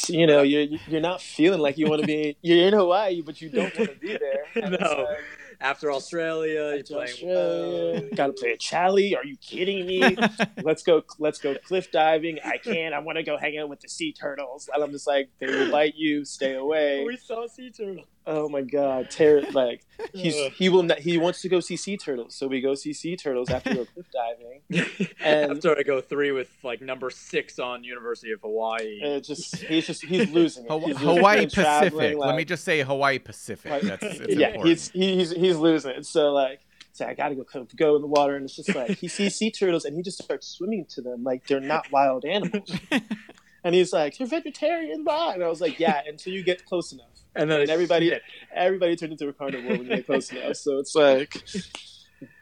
You 0.07 0.27
know, 0.27 0.41
you're 0.41 0.79
you're 0.87 1.01
not 1.01 1.21
feeling 1.21 1.59
like 1.59 1.77
you 1.77 1.87
want 1.87 2.01
to 2.01 2.07
be. 2.07 2.35
You're 2.41 2.67
in 2.67 2.73
Hawaii, 2.73 3.21
but 3.21 3.41
you 3.41 3.49
don't 3.49 3.75
want 3.77 3.91
to 3.91 3.95
be 3.95 4.17
there. 4.17 4.69
no, 4.69 5.07
after 5.61 5.91
Australia, 5.91 6.61
after 6.61 6.75
you're 6.75 6.83
playing. 6.83 7.09
Australia, 7.09 8.15
gotta 8.15 8.33
play 8.33 8.51
a 8.51 8.57
Chally. 8.57 9.15
Are 9.15 9.25
you 9.25 9.37
kidding 9.37 9.85
me? 9.85 10.17
let's 10.63 10.83
go. 10.83 11.03
Let's 11.19 11.39
go 11.39 11.55
cliff 11.55 11.91
diving. 11.91 12.39
I 12.43 12.57
can't. 12.57 12.93
I 12.93 12.99
want 12.99 13.17
to 13.17 13.23
go 13.23 13.37
hang 13.37 13.57
out 13.57 13.69
with 13.69 13.79
the 13.81 13.89
sea 13.89 14.13
turtles. 14.13 14.69
And 14.73 14.83
I'm 14.83 14.91
just 14.91 15.07
like, 15.07 15.29
they 15.39 15.47
will 15.47 15.71
bite 15.71 15.95
you. 15.95 16.25
Stay 16.25 16.55
away. 16.55 17.03
We 17.05 17.17
saw 17.17 17.47
sea 17.47 17.71
turtles. 17.71 18.07
Oh 18.25 18.47
my 18.47 18.61
god, 18.61 19.09
Ter- 19.11 19.43
like 19.51 19.83
he's 20.13 20.35
he 20.53 20.69
will 20.69 20.83
not, 20.83 20.99
he 20.99 21.17
wants 21.17 21.41
to 21.41 21.49
go 21.49 21.59
see 21.59 21.75
sea 21.75 21.97
turtles, 21.97 22.33
so 22.35 22.47
we 22.47 22.61
go 22.61 22.73
see 22.73 22.93
sea 22.93 23.17
turtles 23.17 23.49
after 23.49 23.71
we 23.71 23.75
go 23.77 23.85
cliff 23.85 24.05
diving. 24.13 25.11
And 25.19 25.51
after 25.53 25.77
I 25.77 25.83
go 25.83 25.99
three 25.99 26.31
with 26.31 26.49
like 26.63 26.81
number 26.81 27.09
six 27.09 27.59
on 27.59 27.83
University 27.83 28.31
of 28.31 28.41
Hawaii, 28.41 28.99
it 29.01 29.25
just 29.25 29.57
he's 29.57 29.87
just 29.87 30.05
he's 30.05 30.29
losing. 30.29 30.63
He's 30.63 30.97
Hawaii 30.97 31.41
losing 31.41 31.63
Pacific. 31.63 31.93
Like, 31.93 32.27
Let 32.27 32.35
me 32.35 32.45
just 32.45 32.63
say 32.63 32.81
Hawaii 32.81 33.19
Pacific. 33.19 33.81
That's, 33.81 34.19
yeah, 34.29 34.47
important. 34.47 34.67
he's 34.67 34.89
he's 34.91 35.31
he's 35.31 35.57
losing 35.57 35.91
it. 35.91 36.05
So 36.05 36.31
like. 36.31 36.61
So 36.95 37.07
I 37.07 37.15
gotta 37.15 37.33
go 37.33 37.43
go 37.75 37.95
in 37.95 38.03
the 38.03 38.07
water, 38.07 38.35
and 38.35 38.45
it's 38.45 38.55
just 38.55 38.75
like 38.75 38.99
he 38.99 39.07
sees 39.07 39.35
sea 39.35 39.49
turtles, 39.49 39.83
and 39.83 39.95
he 39.95 40.03
just 40.03 40.23
starts 40.23 40.45
swimming 40.47 40.85
to 40.89 41.01
them 41.01 41.23
like 41.23 41.47
they're 41.47 41.59
not 41.59 41.91
wild 41.91 42.23
animals. 42.23 42.69
and 43.63 43.75
he's 43.75 43.93
like, 43.93 44.19
"You're 44.19 44.27
vegetarian, 44.27 45.03
blah." 45.03 45.31
And 45.31 45.43
I 45.43 45.47
was 45.47 45.61
like, 45.61 45.79
"Yeah, 45.79 46.01
until 46.07 46.33
you 46.33 46.43
get 46.43 46.65
close 46.65 46.91
enough." 46.91 47.13
and 47.35 47.49
then 47.49 47.61
and 47.61 47.69
everybody 47.69 48.13
everybody 48.53 48.95
turned 48.95 49.11
into 49.11 49.27
a 49.27 49.33
carnivore 49.33 49.77
when 49.77 49.87
they 49.87 49.97
get 49.97 50.05
close 50.05 50.31
enough. 50.31 50.55
So 50.55 50.77
it's 50.77 50.95
like 50.95 51.43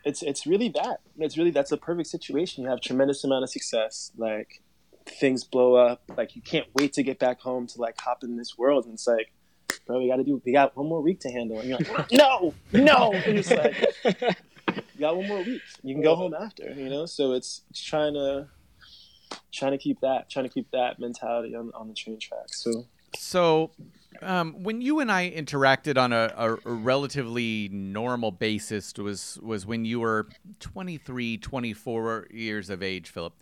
it's 0.03 0.21
it's 0.21 0.45
really 0.45 0.69
that. 0.69 0.97
It's 1.17 1.37
really 1.37 1.51
that's 1.51 1.71
a 1.71 1.77
perfect 1.77 2.09
situation. 2.09 2.63
You 2.63 2.69
have 2.69 2.81
tremendous 2.81 3.23
amount 3.23 3.43
of 3.43 3.49
success. 3.49 4.11
Like 4.17 4.61
things 5.05 5.43
blow 5.43 5.75
up. 5.75 6.01
Like 6.17 6.35
you 6.35 6.41
can't 6.41 6.67
wait 6.75 6.93
to 6.93 7.03
get 7.03 7.19
back 7.19 7.39
home 7.39 7.67
to 7.67 7.81
like 7.81 7.99
hop 7.99 8.23
in 8.23 8.37
this 8.37 8.57
world. 8.57 8.85
And 8.85 8.95
it's 8.95 9.07
like, 9.07 9.31
bro, 9.85 9.99
we 9.99 10.09
got 10.09 10.17
to 10.17 10.23
do. 10.23 10.41
We 10.45 10.51
got 10.51 10.75
one 10.75 10.87
more 10.87 11.01
week 11.01 11.21
to 11.21 11.31
handle. 11.31 11.59
And 11.59 11.69
you're 11.69 11.79
like, 11.79 12.11
no, 12.11 12.53
no. 12.73 13.13
And 13.13 13.39
it's 13.39 13.51
like, 13.51 13.75
you 14.03 14.99
got 14.99 15.15
one 15.15 15.27
more 15.27 15.43
week. 15.43 15.61
You 15.83 15.95
can 15.95 16.03
go 16.03 16.15
home 16.15 16.33
after. 16.33 16.69
You 16.71 16.89
know. 16.89 17.05
So 17.05 17.31
it's 17.31 17.61
it's 17.69 17.81
trying 17.81 18.13
to 18.15 18.49
trying 19.51 19.71
to 19.71 19.77
keep 19.77 19.99
that, 20.01 20.29
trying 20.29 20.45
to 20.45 20.49
keep 20.49 20.69
that 20.71 20.99
mentality 20.99 21.55
on 21.55 21.71
on 21.73 21.87
the 21.87 21.93
train 21.93 22.19
track. 22.19 22.53
So, 22.53 22.85
so 23.15 23.71
um, 24.21 24.63
when 24.63 24.81
you 24.81 24.99
and 24.99 25.11
I 25.11 25.31
interacted 25.31 25.97
on 25.97 26.13
a, 26.13 26.33
a, 26.35 26.53
a, 26.53 26.73
relatively 26.73 27.69
normal 27.71 28.31
basis 28.31 28.93
was 28.97 29.39
was 29.41 29.65
when 29.65 29.85
you 29.85 29.99
were 29.99 30.27
23, 30.59 31.37
24 31.37 32.27
years 32.31 32.69
of 32.69 32.83
age, 32.83 33.09
Philip. 33.09 33.33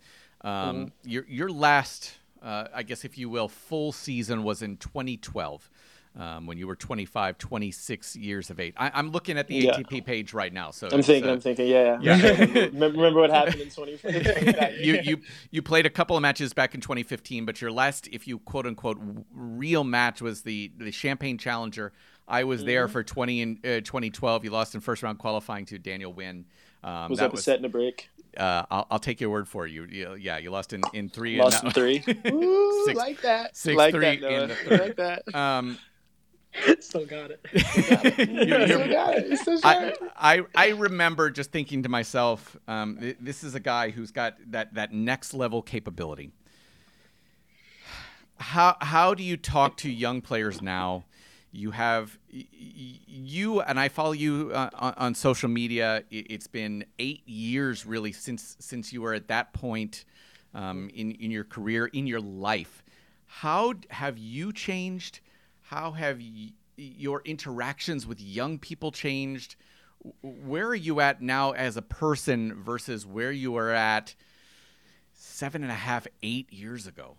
Um, 0.42 0.52
mm-hmm. 0.52 1.08
Your 1.08 1.26
your 1.28 1.50
last, 1.50 2.14
uh, 2.42 2.68
I 2.74 2.82
guess, 2.82 3.04
if 3.04 3.18
you 3.18 3.28
will, 3.28 3.48
full 3.48 3.92
season 3.92 4.42
was 4.42 4.62
in 4.62 4.78
2012 4.78 5.70
um, 6.16 6.46
when 6.46 6.58
you 6.58 6.66
were 6.66 6.76
25, 6.76 7.38
26 7.38 8.16
years 8.16 8.50
of 8.50 8.58
age. 8.58 8.74
I, 8.76 8.98
am 8.98 9.10
looking 9.10 9.38
at 9.38 9.46
the 9.46 9.54
yeah. 9.54 9.78
ATP 9.78 10.04
page 10.04 10.34
right 10.34 10.52
now. 10.52 10.70
So 10.70 10.88
I'm 10.90 11.02
thinking, 11.02 11.30
uh, 11.30 11.34
I'm 11.34 11.40
thinking, 11.40 11.68
yeah, 11.68 11.98
yeah. 12.00 12.16
yeah. 12.16 12.64
remember, 12.72 13.20
what 13.20 13.30
happened 13.30 13.60
in 13.60 13.70
2015? 13.70 14.54
you, 14.80 15.00
you, 15.02 15.20
you 15.50 15.62
played 15.62 15.86
a 15.86 15.90
couple 15.90 16.16
of 16.16 16.22
matches 16.22 16.52
back 16.52 16.74
in 16.74 16.80
2015, 16.80 17.44
but 17.44 17.60
your 17.60 17.70
last, 17.70 18.08
if 18.12 18.26
you 18.26 18.38
quote 18.40 18.66
unquote, 18.66 18.98
real 19.32 19.84
match 19.84 20.20
was 20.20 20.42
the, 20.42 20.72
the 20.78 20.90
Champaign 20.90 21.38
Challenger. 21.38 21.92
I 22.26 22.44
was 22.44 22.60
mm-hmm. 22.60 22.68
there 22.68 22.88
for 22.88 23.02
20 23.02 23.40
in 23.40 23.58
uh, 23.64 23.68
2012. 23.80 24.44
You 24.44 24.50
lost 24.50 24.74
in 24.74 24.80
first 24.80 25.02
round 25.02 25.18
qualifying 25.18 25.64
to 25.66 25.78
Daniel 25.78 26.12
Wynn. 26.12 26.44
Um, 26.82 27.10
was 27.10 27.18
that, 27.18 27.26
that 27.26 27.32
was, 27.32 27.40
a 27.40 27.42
set 27.42 27.56
and 27.56 27.66
a 27.66 27.68
break? 27.68 28.08
Uh, 28.36 28.64
I'll, 28.70 28.86
I'll, 28.92 28.98
take 28.98 29.20
your 29.20 29.30
word 29.30 29.48
for 29.48 29.66
it. 29.66 29.72
You, 29.72 29.84
you, 29.90 30.14
yeah, 30.14 30.38
you 30.38 30.50
lost 30.50 30.72
in, 30.72 30.82
in 30.92 31.08
three. 31.08 31.36
Lost 31.36 31.64
in 31.64 31.72
three. 31.72 32.02
Ooh, 32.28 32.84
six, 32.86 32.96
like 32.96 33.20
that. 33.22 33.56
Six 33.56 33.76
like 33.76 33.92
three 33.92 34.16
that, 34.16 34.22
in 34.22 34.48
the 34.48 34.54
third. 34.54 34.80
like 34.80 34.96
that. 34.96 35.34
Um, 35.34 35.78
Still 36.80 37.06
got 37.06 37.30
it. 37.30 37.40
Still 37.54 38.88
got 38.88 39.14
it. 39.14 39.38
Still 39.38 39.60
I, 39.62 39.94
I, 40.16 40.42
I 40.54 40.68
remember 40.70 41.30
just 41.30 41.52
thinking 41.52 41.82
to 41.84 41.88
myself, 41.88 42.56
um, 42.66 43.14
this 43.20 43.44
is 43.44 43.54
a 43.54 43.60
guy 43.60 43.90
who's 43.90 44.10
got 44.10 44.36
that, 44.50 44.74
that 44.74 44.92
next 44.92 45.34
level 45.34 45.62
capability. 45.62 46.32
How 48.36 48.76
how 48.80 49.12
do 49.12 49.22
you 49.22 49.36
talk 49.36 49.76
to 49.78 49.90
young 49.90 50.22
players 50.22 50.62
now? 50.62 51.04
You 51.52 51.72
have 51.72 52.18
you 52.30 53.60
and 53.60 53.78
I 53.78 53.88
follow 53.88 54.12
you 54.12 54.50
uh, 54.54 54.70
on, 54.72 54.94
on, 54.96 55.14
social 55.14 55.50
media. 55.50 56.04
It's 56.10 56.46
been 56.46 56.86
eight 56.98 57.28
years 57.28 57.84
really 57.84 58.12
since 58.12 58.56
since 58.58 58.94
you 58.94 59.02
were 59.02 59.12
at 59.12 59.28
that 59.28 59.52
point 59.52 60.06
um, 60.54 60.90
in 60.94 61.10
in 61.12 61.30
your 61.30 61.44
career 61.44 61.86
in 61.86 62.06
your 62.06 62.20
life. 62.20 62.82
How 63.26 63.74
have 63.90 64.16
you 64.16 64.54
changed? 64.54 65.20
How 65.70 65.92
have 65.92 66.18
y- 66.18 66.52
your 66.76 67.22
interactions 67.24 68.04
with 68.04 68.20
young 68.20 68.58
people 68.58 68.90
changed? 68.90 69.54
Where 70.20 70.66
are 70.66 70.74
you 70.74 70.98
at 71.00 71.22
now 71.22 71.52
as 71.52 71.76
a 71.76 71.82
person 71.82 72.60
versus 72.60 73.06
where 73.06 73.30
you 73.30 73.52
were 73.52 73.70
at 73.70 74.16
seven 75.14 75.62
and 75.62 75.70
a 75.70 75.76
half, 75.76 76.08
eight 76.24 76.52
years 76.52 76.88
ago? 76.88 77.14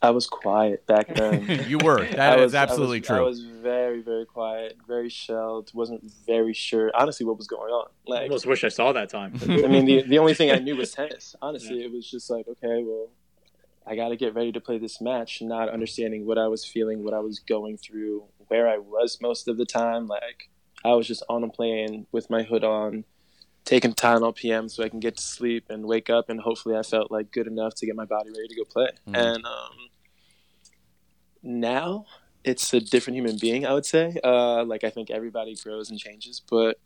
I 0.00 0.10
was 0.10 0.28
quiet 0.28 0.86
back 0.86 1.12
then. 1.12 1.64
you 1.68 1.78
were. 1.78 2.06
That 2.12 2.38
was, 2.38 2.52
is 2.52 2.54
absolutely 2.54 2.98
I 2.98 3.00
was, 3.00 3.06
true. 3.08 3.16
I 3.16 3.20
was 3.22 3.44
very, 3.44 4.00
very 4.00 4.24
quiet, 4.24 4.76
very 4.86 5.08
shelled. 5.08 5.72
wasn't 5.74 6.04
very 6.24 6.54
sure, 6.54 6.92
honestly, 6.94 7.26
what 7.26 7.36
was 7.36 7.48
going 7.48 7.72
on. 7.72 7.88
Like, 8.06 8.20
I 8.20 8.22
almost 8.24 8.46
wish 8.46 8.62
I 8.62 8.68
saw 8.68 8.92
that 8.92 9.08
time. 9.08 9.32
I 9.42 9.66
mean, 9.66 9.86
the, 9.86 10.02
the 10.02 10.20
only 10.20 10.34
thing 10.34 10.52
I 10.52 10.58
knew 10.58 10.76
was 10.76 10.92
tennis. 10.92 11.34
Honestly, 11.42 11.80
yeah. 11.80 11.86
it 11.86 11.92
was 11.92 12.08
just 12.08 12.30
like, 12.30 12.46
okay, 12.46 12.84
well, 12.84 13.08
I 13.86 13.94
got 13.94 14.08
to 14.08 14.16
get 14.16 14.34
ready 14.34 14.52
to 14.52 14.60
play 14.60 14.78
this 14.78 15.00
match, 15.00 15.40
not 15.40 15.68
understanding 15.68 16.26
what 16.26 16.38
I 16.38 16.48
was 16.48 16.64
feeling, 16.64 17.04
what 17.04 17.14
I 17.14 17.20
was 17.20 17.38
going 17.38 17.78
through, 17.78 18.24
where 18.48 18.68
I 18.68 18.78
was 18.78 19.18
most 19.20 19.46
of 19.46 19.56
the 19.56 19.66
time. 19.66 20.08
Like 20.08 20.50
I 20.84 20.92
was 20.94 21.06
just 21.06 21.22
on 21.28 21.44
a 21.44 21.48
plane 21.48 22.06
with 22.10 22.28
my 22.28 22.42
hood 22.42 22.64
on, 22.64 23.04
taking 23.64 23.92
Tylenol 23.92 24.34
PM 24.34 24.68
so 24.68 24.82
I 24.82 24.88
can 24.88 25.00
get 25.00 25.16
to 25.16 25.22
sleep 25.22 25.66
and 25.70 25.84
wake 25.84 26.10
up, 26.10 26.30
and 26.30 26.40
hopefully 26.40 26.76
I 26.76 26.82
felt 26.82 27.10
like 27.10 27.30
good 27.30 27.46
enough 27.46 27.74
to 27.76 27.86
get 27.86 27.94
my 27.94 28.04
body 28.04 28.30
ready 28.30 28.48
to 28.48 28.56
go 28.56 28.64
play. 28.64 28.88
Mm-hmm. 29.08 29.14
And 29.14 29.44
um, 29.44 29.88
now 31.42 32.06
it's 32.44 32.72
a 32.72 32.80
different 32.80 33.16
human 33.16 33.36
being, 33.38 33.66
I 33.66 33.72
would 33.72 33.86
say. 33.86 34.18
Uh, 34.22 34.64
like 34.64 34.84
I 34.84 34.90
think 34.90 35.10
everybody 35.10 35.56
grows 35.56 35.90
and 35.90 35.98
changes, 35.98 36.40
but 36.48 36.78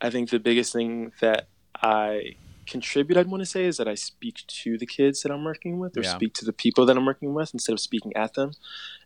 I 0.00 0.10
think 0.10 0.30
the 0.30 0.38
biggest 0.38 0.72
thing 0.72 1.12
that 1.20 1.48
I 1.74 2.36
contribute 2.66 3.16
i'd 3.16 3.28
want 3.28 3.40
to 3.40 3.46
say 3.46 3.64
is 3.64 3.76
that 3.76 3.88
i 3.88 3.94
speak 3.94 4.42
to 4.46 4.78
the 4.78 4.86
kids 4.86 5.22
that 5.22 5.32
i'm 5.32 5.44
working 5.44 5.78
with 5.78 5.96
or 5.96 6.02
yeah. 6.02 6.14
speak 6.14 6.34
to 6.34 6.44
the 6.44 6.52
people 6.52 6.86
that 6.86 6.96
i'm 6.96 7.06
working 7.06 7.34
with 7.34 7.52
instead 7.54 7.72
of 7.72 7.80
speaking 7.80 8.14
at 8.16 8.34
them. 8.34 8.52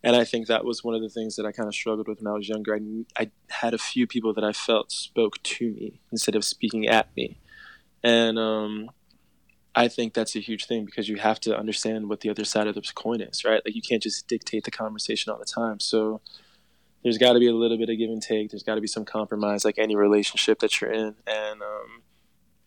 And 0.02 0.16
i 0.16 0.24
think 0.24 0.46
that 0.46 0.64
was 0.64 0.84
one 0.84 0.94
of 0.94 1.02
the 1.02 1.08
things 1.08 1.36
that 1.36 1.46
i 1.46 1.52
kind 1.52 1.66
of 1.66 1.74
struggled 1.74 2.08
with 2.08 2.20
when 2.20 2.32
i 2.32 2.36
was 2.36 2.48
younger. 2.48 2.74
I, 2.74 3.22
I 3.22 3.30
had 3.48 3.74
a 3.74 3.78
few 3.78 4.06
people 4.06 4.32
that 4.34 4.44
i 4.44 4.52
felt 4.52 4.92
spoke 4.92 5.42
to 5.42 5.72
me 5.72 6.00
instead 6.10 6.34
of 6.34 6.44
speaking 6.44 6.86
at 6.88 7.08
me. 7.16 7.38
And 8.02 8.38
um, 8.38 8.90
i 9.74 9.88
think 9.88 10.14
that's 10.14 10.36
a 10.36 10.40
huge 10.40 10.66
thing 10.66 10.84
because 10.84 11.08
you 11.08 11.16
have 11.16 11.40
to 11.40 11.56
understand 11.56 12.08
what 12.08 12.20
the 12.20 12.30
other 12.30 12.44
side 12.44 12.66
of 12.66 12.74
the 12.74 12.82
coin 12.94 13.20
is 13.20 13.44
right? 13.44 13.62
Like 13.64 13.74
you 13.74 13.82
can't 13.82 14.02
just 14.02 14.28
dictate 14.28 14.64
the 14.64 14.70
conversation 14.70 15.32
all 15.32 15.38
the 15.38 15.44
time. 15.44 15.80
So 15.80 16.20
there's 17.02 17.18
got 17.18 17.34
to 17.34 17.38
be 17.38 17.48
a 17.48 17.54
little 17.54 17.78
bit 17.78 17.88
of 17.88 17.98
give 17.98 18.10
and 18.10 18.22
take. 18.22 18.50
There's 18.50 18.62
got 18.62 18.74
to 18.74 18.80
be 18.80 18.86
some 18.86 19.04
compromise 19.04 19.64
like 19.64 19.78
any 19.78 19.96
relationship 19.96 20.58
that 20.60 20.80
you're 20.80 20.90
in. 20.90 21.14
And 21.26 21.62
um, 21.62 22.02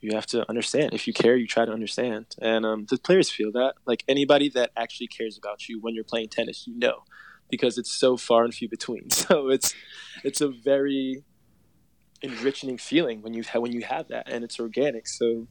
you 0.01 0.15
have 0.15 0.25
to 0.27 0.47
understand. 0.49 0.93
If 0.93 1.07
you 1.07 1.13
care, 1.13 1.35
you 1.35 1.47
try 1.47 1.65
to 1.65 1.71
understand. 1.71 2.25
And 2.41 2.65
um, 2.65 2.87
the 2.89 2.97
players 2.97 3.29
feel 3.29 3.51
that. 3.53 3.75
Like 3.85 4.03
anybody 4.07 4.49
that 4.49 4.71
actually 4.75 5.07
cares 5.07 5.37
about 5.37 5.69
you 5.69 5.79
when 5.79 5.93
you're 5.93 6.03
playing 6.03 6.29
tennis, 6.29 6.65
you 6.67 6.77
know, 6.77 7.03
because 7.49 7.77
it's 7.77 7.91
so 7.91 8.17
far 8.17 8.43
and 8.43 8.53
few 8.53 8.67
between. 8.67 9.09
So 9.11 9.49
it's 9.49 9.73
it's 10.23 10.41
a 10.41 10.47
very 10.47 11.23
enriching 12.21 12.77
feeling 12.77 13.21
when 13.21 13.33
you 13.33 13.43
have 13.43 13.61
when 13.61 13.71
you 13.71 13.83
have 13.83 14.07
that, 14.07 14.27
and 14.31 14.43
it's 14.43 14.59
organic. 14.59 15.07
So 15.07 15.47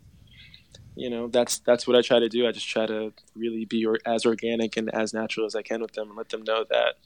you 0.97 1.09
know 1.09 1.29
that's 1.29 1.59
that's 1.61 1.87
what 1.87 1.97
I 1.97 2.03
try 2.03 2.19
to 2.19 2.29
do. 2.29 2.47
I 2.47 2.53
just 2.53 2.69
try 2.69 2.87
to 2.87 3.13
really 3.37 3.65
be 3.65 3.87
or, 3.87 3.99
as 4.05 4.27
organic 4.27 4.77
and 4.77 4.93
as 4.93 5.15
natural 5.15 5.47
as 5.47 5.55
I 5.55 5.63
can 5.63 5.81
with 5.81 5.93
them, 5.93 6.09
and 6.09 6.17
let 6.17 6.31
them 6.31 6.43
know 6.43 6.65
that 6.69 6.97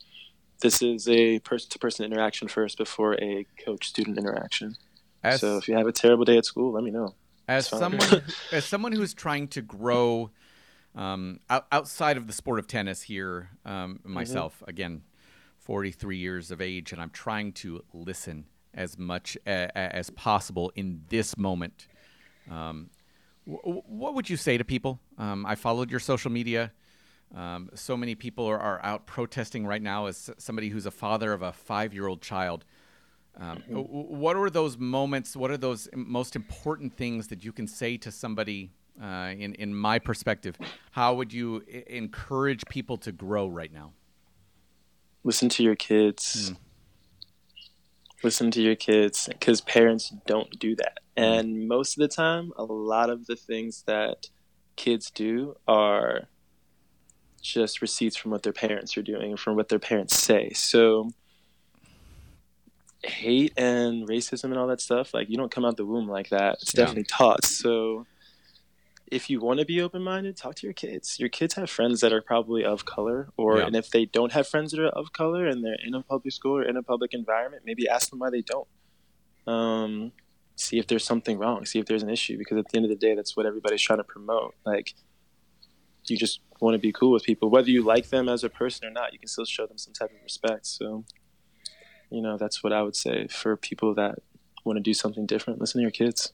this 0.63 0.81
is 0.81 1.09
a 1.09 1.41
person-to-person 1.41 2.07
interaction 2.07 2.49
first 2.49 2.79
before 2.79 3.15
a 3.21 3.45
coach-student 3.65 4.17
interaction. 4.17 4.77
As, 5.23 5.41
so 5.41 5.59
if 5.59 5.69
you 5.69 5.77
have 5.77 5.87
a 5.87 5.93
terrible 5.93 6.25
day 6.25 6.39
at 6.39 6.47
school, 6.47 6.73
let 6.73 6.85
me 6.85 6.91
know. 6.91 7.15
As 7.47 7.67
someone, 7.67 8.23
as 8.53 8.65
someone 8.65 8.93
who's 8.93 9.15
trying 9.15 9.49
to 9.49 9.63
grow 9.63 10.31
um, 10.95 11.41
out, 11.51 11.67
outside 11.73 12.17
of 12.17 12.27
the 12.27 12.33
sport 12.33 12.59
of 12.59 12.67
tennis 12.67 13.03
here, 13.03 13.51
um, 13.65 13.99
mm-hmm. 13.99 14.13
myself 14.13 14.57
mm-hmm. 14.57 14.71
again, 14.71 15.03
43 15.59 16.19
years 16.19 16.51
of 16.51 16.61
age, 16.61 16.93
and 16.93 17.01
I'm 17.01 17.11
trying 17.11 17.53
to 17.55 17.83
listen 17.93 18.47
as 18.75 18.99
much 18.99 19.37
a, 19.47 19.77
as 19.77 20.11
possible 20.11 20.73
in 20.75 21.03
this 21.09 21.39
moment. 21.39 21.87
Um, 22.51 22.91
w- 23.47 23.83
what 23.87 24.15
would 24.15 24.29
you 24.29 24.37
say 24.37 24.59
to 24.59 24.65
people? 24.65 25.01
Um, 25.17 25.47
I 25.47 25.55
followed 25.55 25.91
your 25.91 26.01
social 26.01 26.31
media. 26.31 26.73
Um, 27.35 27.71
so 27.75 27.97
many 27.97 28.15
people 28.15 28.47
are, 28.47 28.59
are, 28.59 28.85
out 28.85 29.07
protesting 29.07 29.67
right 29.67 29.83
now 29.83 30.07
as 30.07 30.31
somebody 30.39 30.69
who's 30.69 30.87
a 30.87 30.91
father 30.91 31.33
of 31.33 31.43
a 31.43 31.53
five 31.53 31.95
year 31.95 32.07
old 32.07 32.21
child. 32.21 32.65
Um, 33.41 33.63
what 33.69 34.37
are 34.37 34.49
those 34.49 34.79
moments? 34.79 35.37
What 35.37 35.51
are 35.51 35.57
those 35.57 35.89
most 35.95 36.37
important 36.37 36.97
things 36.97 37.29
that 37.29 37.45
you 37.45 37.53
can 37.53 37.67
say 37.67 37.97
to 37.99 38.11
somebody? 38.11 38.71
Uh, 39.03 39.35
in 39.37 39.55
in 39.55 39.75
my 39.75 39.99
perspective, 39.99 40.57
how 40.93 41.15
would 41.15 41.33
you 41.33 41.65
I- 41.69 41.83
encourage 41.89 42.65
people 42.67 42.97
to 42.99 43.11
grow 43.11 43.49
right 43.49 43.73
now? 43.73 43.93
Listen 45.25 45.49
to 45.49 45.65
your 45.65 45.75
kids. 45.75 46.53
Mm. 46.53 46.57
Listen 48.23 48.51
to 48.53 48.63
your 48.63 48.77
kids 48.77 49.29
because 49.29 49.61
parents 49.61 50.13
don't 50.27 50.59
do 50.61 50.77
that, 50.77 51.01
mm. 51.17 51.23
and 51.25 51.67
most 51.67 51.99
of 51.99 52.03
the 52.03 52.09
time, 52.09 52.53
a 52.57 52.63
lot 52.63 53.11
of 53.11 53.27
the 53.27 53.35
things 53.35 53.83
that 53.89 54.29
kids 54.77 55.11
do 55.11 55.57
are 55.67 56.29
just 57.43 57.83
receipts 57.83 58.17
from 58.17 58.31
what 58.31 58.45
their 58.45 58.53
parents 58.53 58.97
are 58.97 59.03
doing, 59.03 59.37
from 59.37 59.57
what 59.57 59.69
their 59.69 59.81
parents 59.81 60.17
say. 60.17 60.51
So 60.53 61.11
hate 63.05 63.53
and 63.57 64.09
racism 64.09 64.45
and 64.45 64.59
all 64.59 64.67
that 64.69 64.81
stuff, 64.81 65.15
like 65.15 65.29
you 65.29 65.37
don't 65.37 65.51
come 65.51 65.65
out 65.65 65.77
the 65.77 65.87
womb 65.87 66.09
like 66.09 66.31
that. 66.31 66.59
It's 66.63 66.73
definitely 66.73 67.05
taught. 67.05 67.45
So 67.45 68.07
if 69.07 69.31
you 69.31 69.41
want 69.41 69.61
to 69.61 69.67
be 69.67 69.81
open 69.81 70.03
minded, 70.03 70.37
talk 70.37 70.55
to 70.57 70.67
your 70.67 70.73
kids. 70.73 71.21
Your 71.21 71.29
kids 71.29 71.55
have 71.55 71.71
friends 71.71 72.01
that 72.01 72.13
are 72.13 72.23
probably 72.23 72.65
of 72.65 72.85
color, 72.85 73.29
or 73.37 73.59
yeah. 73.59 73.67
and 73.67 73.77
if 73.77 73.91
they 73.91 74.07
don't 74.07 74.33
have 74.33 74.49
friends 74.49 74.73
that 74.73 74.81
are 74.81 74.89
of 74.89 75.13
color 75.13 75.47
and 75.47 75.65
they're 75.65 75.79
in 75.85 75.95
a 75.95 76.03
public 76.03 76.33
school 76.33 76.57
or 76.57 76.63
in 76.63 76.77
a 76.77 76.83
public 76.83 77.15
environment, 77.15 77.63
maybe 77.65 77.89
ask 77.89 78.11
them 78.11 78.19
why 78.19 78.31
they 78.31 78.43
don't. 78.43 78.69
Um, 79.47 80.13
see 80.57 80.79
if 80.79 80.87
there's 80.87 81.05
something 81.05 81.39
wrong. 81.39 81.67
See 81.67 81.79
if 81.79 81.87
there's 81.87 82.03
an 82.03 82.11
issue, 82.11 82.39
because 82.39 82.59
at 82.59 82.69
the 82.71 82.77
end 82.77 82.87
of 82.87 82.91
the 82.91 82.97
day, 82.97 83.15
that's 83.15 83.37
what 83.37 83.47
everybody's 83.47 83.83
trying 83.83 83.99
to 83.99 84.05
promote. 84.05 84.55
Like 84.65 84.95
you 86.07 86.17
just 86.17 86.41
want 86.61 86.75
to 86.75 86.79
be 86.79 86.93
cool 86.93 87.13
with 87.13 87.25
people, 87.25 87.51
whether 87.51 87.71
you 87.71 87.83
like 87.83 88.09
them 88.09 88.29
as 88.29 88.45
a 88.45 88.49
person 88.49 88.87
or 88.87 88.91
not. 88.91 89.13
You 89.13 89.19
can 89.19 89.29
still 89.29 89.45
show 89.45 89.67
them 89.67 89.79
some 89.79 89.93
type 89.93 90.11
of 90.11 90.23
respect. 90.23 90.67
So 90.67 91.05
you 92.15 92.23
know, 92.23 92.37
that's 92.37 92.63
what 92.63 92.73
I 92.73 92.83
would 92.83 92.97
say 92.97 93.27
for 93.29 93.57
people 93.57 93.95
that 93.95 94.21
want 94.65 94.77
to 94.77 94.83
do 94.83 94.95
something 94.95 95.27
different. 95.27 95.61
Listen 95.61 95.81
to 95.81 95.83
your 95.83 95.91
kids. 95.91 96.33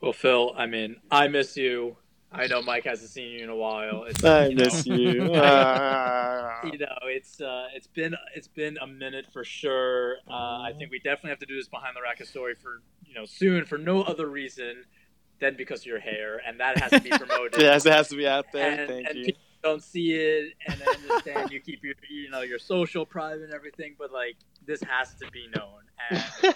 Well, 0.00 0.12
Phil, 0.12 0.52
I 0.56 0.66
mean, 0.66 0.96
I 1.10 1.28
miss 1.28 1.56
you. 1.56 1.96
I 2.32 2.48
know 2.48 2.60
Mike 2.60 2.84
hasn't 2.84 3.10
seen 3.10 3.30
you 3.30 3.44
in 3.44 3.48
a 3.48 3.56
while. 3.56 4.04
It's, 4.04 4.22
I 4.22 4.48
you 4.48 4.56
miss 4.56 4.86
know, 4.86 4.94
you. 4.96 5.12
you 5.12 5.28
know, 5.28 6.98
it's 7.04 7.40
uh, 7.40 7.68
it's 7.74 7.86
been 7.86 8.14
it's 8.34 8.48
been 8.48 8.76
a 8.78 8.86
minute 8.86 9.26
for 9.32 9.44
sure. 9.44 10.16
Uh, 10.28 10.60
I 10.60 10.72
think 10.76 10.90
we 10.90 10.98
definitely 10.98 11.30
have 11.30 11.38
to 11.38 11.46
do 11.46 11.56
this 11.56 11.68
behind 11.68 11.96
the 11.96 12.02
racket 12.02 12.26
story 12.26 12.54
for 12.54 12.82
you 13.06 13.14
know 13.14 13.24
soon 13.24 13.64
for 13.64 13.78
no 13.78 14.02
other 14.02 14.26
reason 14.26 14.84
than 15.40 15.56
because 15.56 15.80
of 15.80 15.86
your 15.86 16.00
hair, 16.00 16.40
and 16.46 16.60
that 16.60 16.78
has 16.78 16.90
to 16.90 17.00
be 17.00 17.10
promoted. 17.16 17.60
yes, 17.60 17.86
it 17.86 17.92
has 17.92 18.08
to 18.08 18.16
be 18.16 18.26
out 18.26 18.46
there. 18.52 18.80
and, 18.80 18.88
Thank 18.88 19.08
and 19.08 19.18
you. 19.18 19.24
people 19.26 19.40
don't 19.66 19.82
see 19.82 20.12
it, 20.12 20.52
and 20.66 20.82
I 20.86 20.92
understand 20.94 21.50
you 21.50 21.60
keep 21.60 21.82
your 21.84 21.94
you 22.08 22.30
know 22.30 22.42
your 22.42 22.58
social 22.58 23.04
private 23.06 23.42
and 23.44 23.52
everything, 23.54 23.94
but 23.98 24.12
like 24.12 24.36
this 24.66 24.80
has 24.82 25.14
to 25.14 25.30
be 25.30 25.46
known. 25.56 25.80
And 26.10 26.54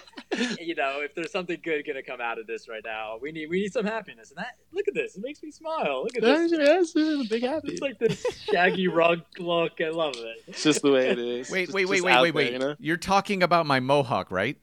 you 0.59 0.75
know, 0.75 1.01
if 1.01 1.15
there's 1.15 1.31
something 1.31 1.59
good 1.63 1.85
gonna 1.85 2.03
come 2.03 2.21
out 2.21 2.39
of 2.39 2.47
this 2.47 2.67
right 2.69 2.83
now, 2.83 3.17
we 3.21 3.31
need 3.31 3.49
we 3.49 3.61
need 3.61 3.73
some 3.73 3.85
happiness. 3.85 4.29
And 4.29 4.37
that 4.37 4.55
look 4.71 4.87
at 4.87 4.93
this, 4.93 5.15
it 5.15 5.21
makes 5.23 5.41
me 5.43 5.51
smile. 5.51 6.03
Look 6.03 6.15
at 6.17 6.21
this. 6.23 6.51
Yes, 6.51 6.93
this 6.93 7.07
is 7.07 7.25
a 7.25 7.29
big 7.29 7.43
happy. 7.43 7.71
It's 7.73 7.81
like 7.81 7.99
this 7.99 8.23
shaggy 8.51 8.87
rug 8.99 9.21
look. 9.39 9.81
I 9.81 9.89
love 9.89 10.15
it. 10.15 10.43
It's 10.47 10.63
just 10.63 10.81
the 10.81 10.91
way 10.91 11.09
it 11.09 11.19
is. 11.19 11.49
Wait, 11.49 11.65
Just- 11.65 11.73
wait, 11.75 11.87
wait, 11.89 11.97
just 11.97 12.05
wait, 12.05 12.21
wait, 12.21 12.21
there, 12.23 12.33
wait. 12.33 12.53
You 12.53 12.59
know? 12.59 12.75
You're 12.79 12.97
talking 12.97 13.43
about 13.43 13.65
my 13.65 13.79
mohawk, 13.79 14.31
right? 14.31 14.57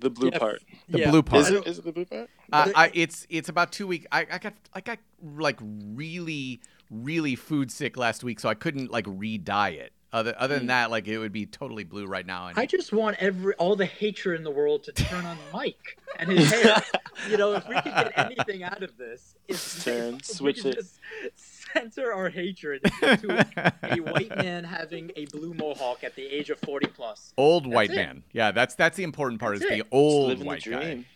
The 0.00 0.10
blue 0.10 0.30
Yeah. 0.32 0.38
part. 0.38 0.62
The 0.88 0.98
Yeah. 0.98 1.10
blue 1.10 1.22
part. 1.22 1.42
Is 1.42 1.50
it, 1.50 1.66
is 1.66 1.78
it 1.78 1.84
the 1.84 1.92
blue 1.92 2.04
part? 2.04 2.28
Uh, 2.52 2.70
I, 2.74 2.90
it's 2.92 3.24
it's 3.30 3.48
about 3.48 3.70
two 3.72 3.86
weeks. 3.86 4.04
I, 4.10 4.26
I 4.30 4.38
got 4.38 4.54
I 4.74 4.80
got 4.80 4.98
like 5.22 5.58
really 5.62 6.60
really 6.92 7.34
food 7.34 7.72
sick 7.72 7.96
last 7.96 8.22
week, 8.22 8.38
so 8.38 8.48
I 8.48 8.54
couldn't 8.54 8.90
like 8.92 9.06
re-dye 9.08 9.70
it. 9.70 9.92
Other 10.12 10.34
other 10.36 10.56
than 10.56 10.64
Mm. 10.64 10.68
that, 10.68 10.90
like 10.90 11.08
it 11.08 11.16
would 11.16 11.32
be 11.32 11.46
totally 11.46 11.84
blue 11.84 12.04
right 12.04 12.26
now. 12.26 12.48
And 12.48 12.58
I 12.58 12.66
just 12.66 12.92
want 12.92 13.16
every 13.18 13.54
all 13.54 13.76
the 13.76 13.86
hatred 13.86 14.36
in 14.36 14.44
the 14.44 14.50
world 14.50 14.84
to 14.84 14.92
turn 14.92 15.24
on 15.24 15.38
Mike 15.54 15.98
and 16.18 16.30
his 16.30 16.50
hair. 16.52 16.82
you 17.30 17.38
know, 17.38 17.54
if 17.54 17.66
we 17.66 17.74
could 17.76 17.84
get 17.94 18.12
anything 18.18 18.62
out 18.62 18.82
of 18.82 18.98
this, 18.98 19.34
it's 19.48 19.82
Turn, 19.82 20.16
if 20.16 20.26
switch 20.26 20.66
it. 20.66 20.74
Just 20.74 21.00
center 21.36 22.12
our 22.12 22.28
hatred 22.28 22.82
to 23.00 23.46
a 23.84 23.96
white 24.00 24.28
man 24.36 24.64
having 24.64 25.10
a 25.16 25.24
blue 25.26 25.54
mohawk 25.54 26.04
at 26.04 26.14
the 26.14 26.26
age 26.26 26.50
of 26.50 26.58
forty 26.58 26.88
plus. 26.88 27.32
old 27.38 27.66
white 27.66 27.88
it. 27.90 27.96
man. 27.96 28.22
Yeah, 28.32 28.50
that's 28.52 28.74
that's 28.74 28.98
the 28.98 29.04
important 29.04 29.40
part. 29.40 29.54
That's 29.60 29.64
is 29.72 29.78
it. 29.78 29.82
the 29.82 29.96
old 29.96 30.28
living 30.28 30.46
white 30.46 30.62
the 30.62 30.70
guy. 30.72 30.82
dream. 30.84 31.06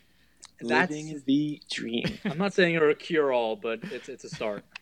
That's- 0.59 1.21
the 1.27 1.61
dream. 1.69 2.17
I'm 2.25 2.39
not 2.39 2.51
saying 2.53 2.73
you're 2.73 2.89
a 2.89 2.95
cure 2.95 3.31
all, 3.31 3.55
but 3.55 3.81
it's 3.91 4.09
it's 4.09 4.23
a 4.23 4.29
start. 4.29 4.65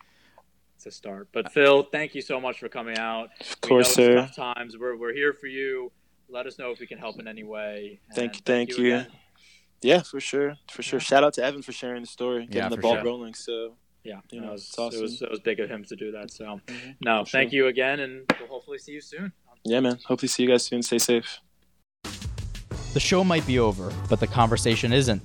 It's 0.86 0.96
a 0.96 0.98
start. 0.98 1.30
But 1.34 1.52
Phil, 1.52 1.84
thank 1.84 2.14
you 2.16 2.22
so 2.22 2.40
much 2.40 2.60
for 2.60 2.70
coming 2.70 2.98
out. 2.98 3.30
Of 3.42 3.56
We 3.64 3.70
course, 3.70 3.98
know 3.98 4.04
it's 4.04 4.14
sir. 4.36 4.44
tough 4.44 4.56
times. 4.56 4.78
We're 4.78 4.96
we're 4.98 5.14
here 5.14 5.34
for 5.34 5.48
you. 5.48 5.92
Let 6.30 6.46
us 6.46 6.60
know 6.60 6.72
if 6.72 6.80
we 6.80 6.88
can 6.88 6.98
help 7.00 7.20
in 7.20 7.28
any 7.28 7.44
way. 7.44 8.00
Thank, 8.14 8.36
you. 8.36 8.42
thank 8.46 8.78
you. 8.78 8.86
again. 8.96 9.08
Yeah, 9.82 10.02
for 10.02 10.20
sure, 10.20 10.56
for 10.72 10.82
sure. 10.82 11.00
Shout 11.00 11.24
out 11.24 11.34
to 11.36 11.44
Evan 11.44 11.62
for 11.62 11.72
sharing 11.72 12.02
the 12.02 12.08
story, 12.08 12.46
getting 12.46 12.58
Yeah, 12.64 12.70
the 12.70 12.78
ball 12.78 12.96
sure. 12.96 13.04
rolling. 13.04 13.34
So 13.34 13.78
Yeah, 14.04 14.20
You 14.32 14.42
know, 14.42 14.50
it, 14.50 14.52
was, 14.54 14.64
it's 14.68 14.78
awesome. 14.80 15.00
it 15.00 15.02
was 15.02 15.22
it 15.22 15.30
was 15.32 15.40
big 15.40 15.60
of 15.60 15.70
him 15.70 15.84
to 15.86 15.96
do 15.96 16.12
that. 16.12 16.32
So 16.32 16.60
Mhm. 16.68 16.96
no, 17.04 17.26
For 17.26 17.32
thank 17.32 17.50
sure. 17.52 17.58
you 17.62 17.68
again, 17.68 18.00
and 18.00 18.32
we'll 18.40 18.48
hopefully 18.50 18.78
see 18.78 18.92
you 18.94 19.02
soon. 19.02 19.32
yeah, 19.64 19.80
man. 19.80 19.98
Hopefully, 20.06 20.28
see 20.30 20.44
you 20.44 20.50
guys 20.50 20.64
soon. 20.66 20.84
Stay 20.84 21.00
safe. 21.00 21.40
The 22.94 23.00
show 23.00 23.24
might 23.24 23.46
be 23.48 23.58
over, 23.60 23.92
but 24.10 24.20
the 24.20 24.28
conversation 24.28 24.94
isn't. 24.94 25.22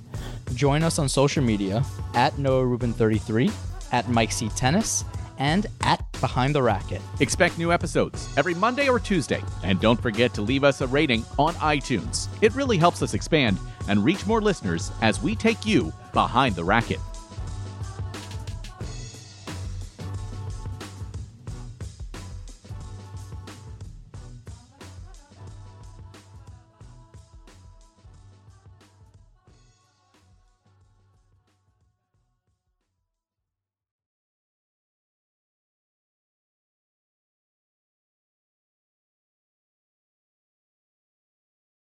Join 0.55 0.81
us 0.83 0.97
on 0.99 1.07
social 1.07 1.43
media 1.43 1.83
at 2.15 2.37
Noah 2.37 2.65
Rubin33, 2.65 3.51
at 3.91 4.09
Mike 4.09 4.31
C. 4.31 4.49
Tennis, 4.49 5.03
and 5.41 5.65
at 5.81 5.99
Behind 6.21 6.53
the 6.53 6.61
Racquet. 6.61 7.01
Expect 7.19 7.57
new 7.57 7.73
episodes 7.73 8.29
every 8.37 8.53
Monday 8.53 8.87
or 8.89 8.99
Tuesday. 8.99 9.41
And 9.63 9.81
don't 9.81 9.99
forget 9.99 10.35
to 10.35 10.41
leave 10.43 10.63
us 10.63 10.81
a 10.81 10.87
rating 10.87 11.25
on 11.39 11.55
iTunes. 11.55 12.27
It 12.41 12.53
really 12.53 12.77
helps 12.77 13.01
us 13.01 13.15
expand 13.15 13.57
and 13.87 14.05
reach 14.05 14.27
more 14.27 14.41
listeners 14.41 14.91
as 15.01 15.19
we 15.19 15.35
take 15.35 15.65
you 15.65 15.91
behind 16.13 16.55
the 16.55 16.63
racket. 16.63 16.99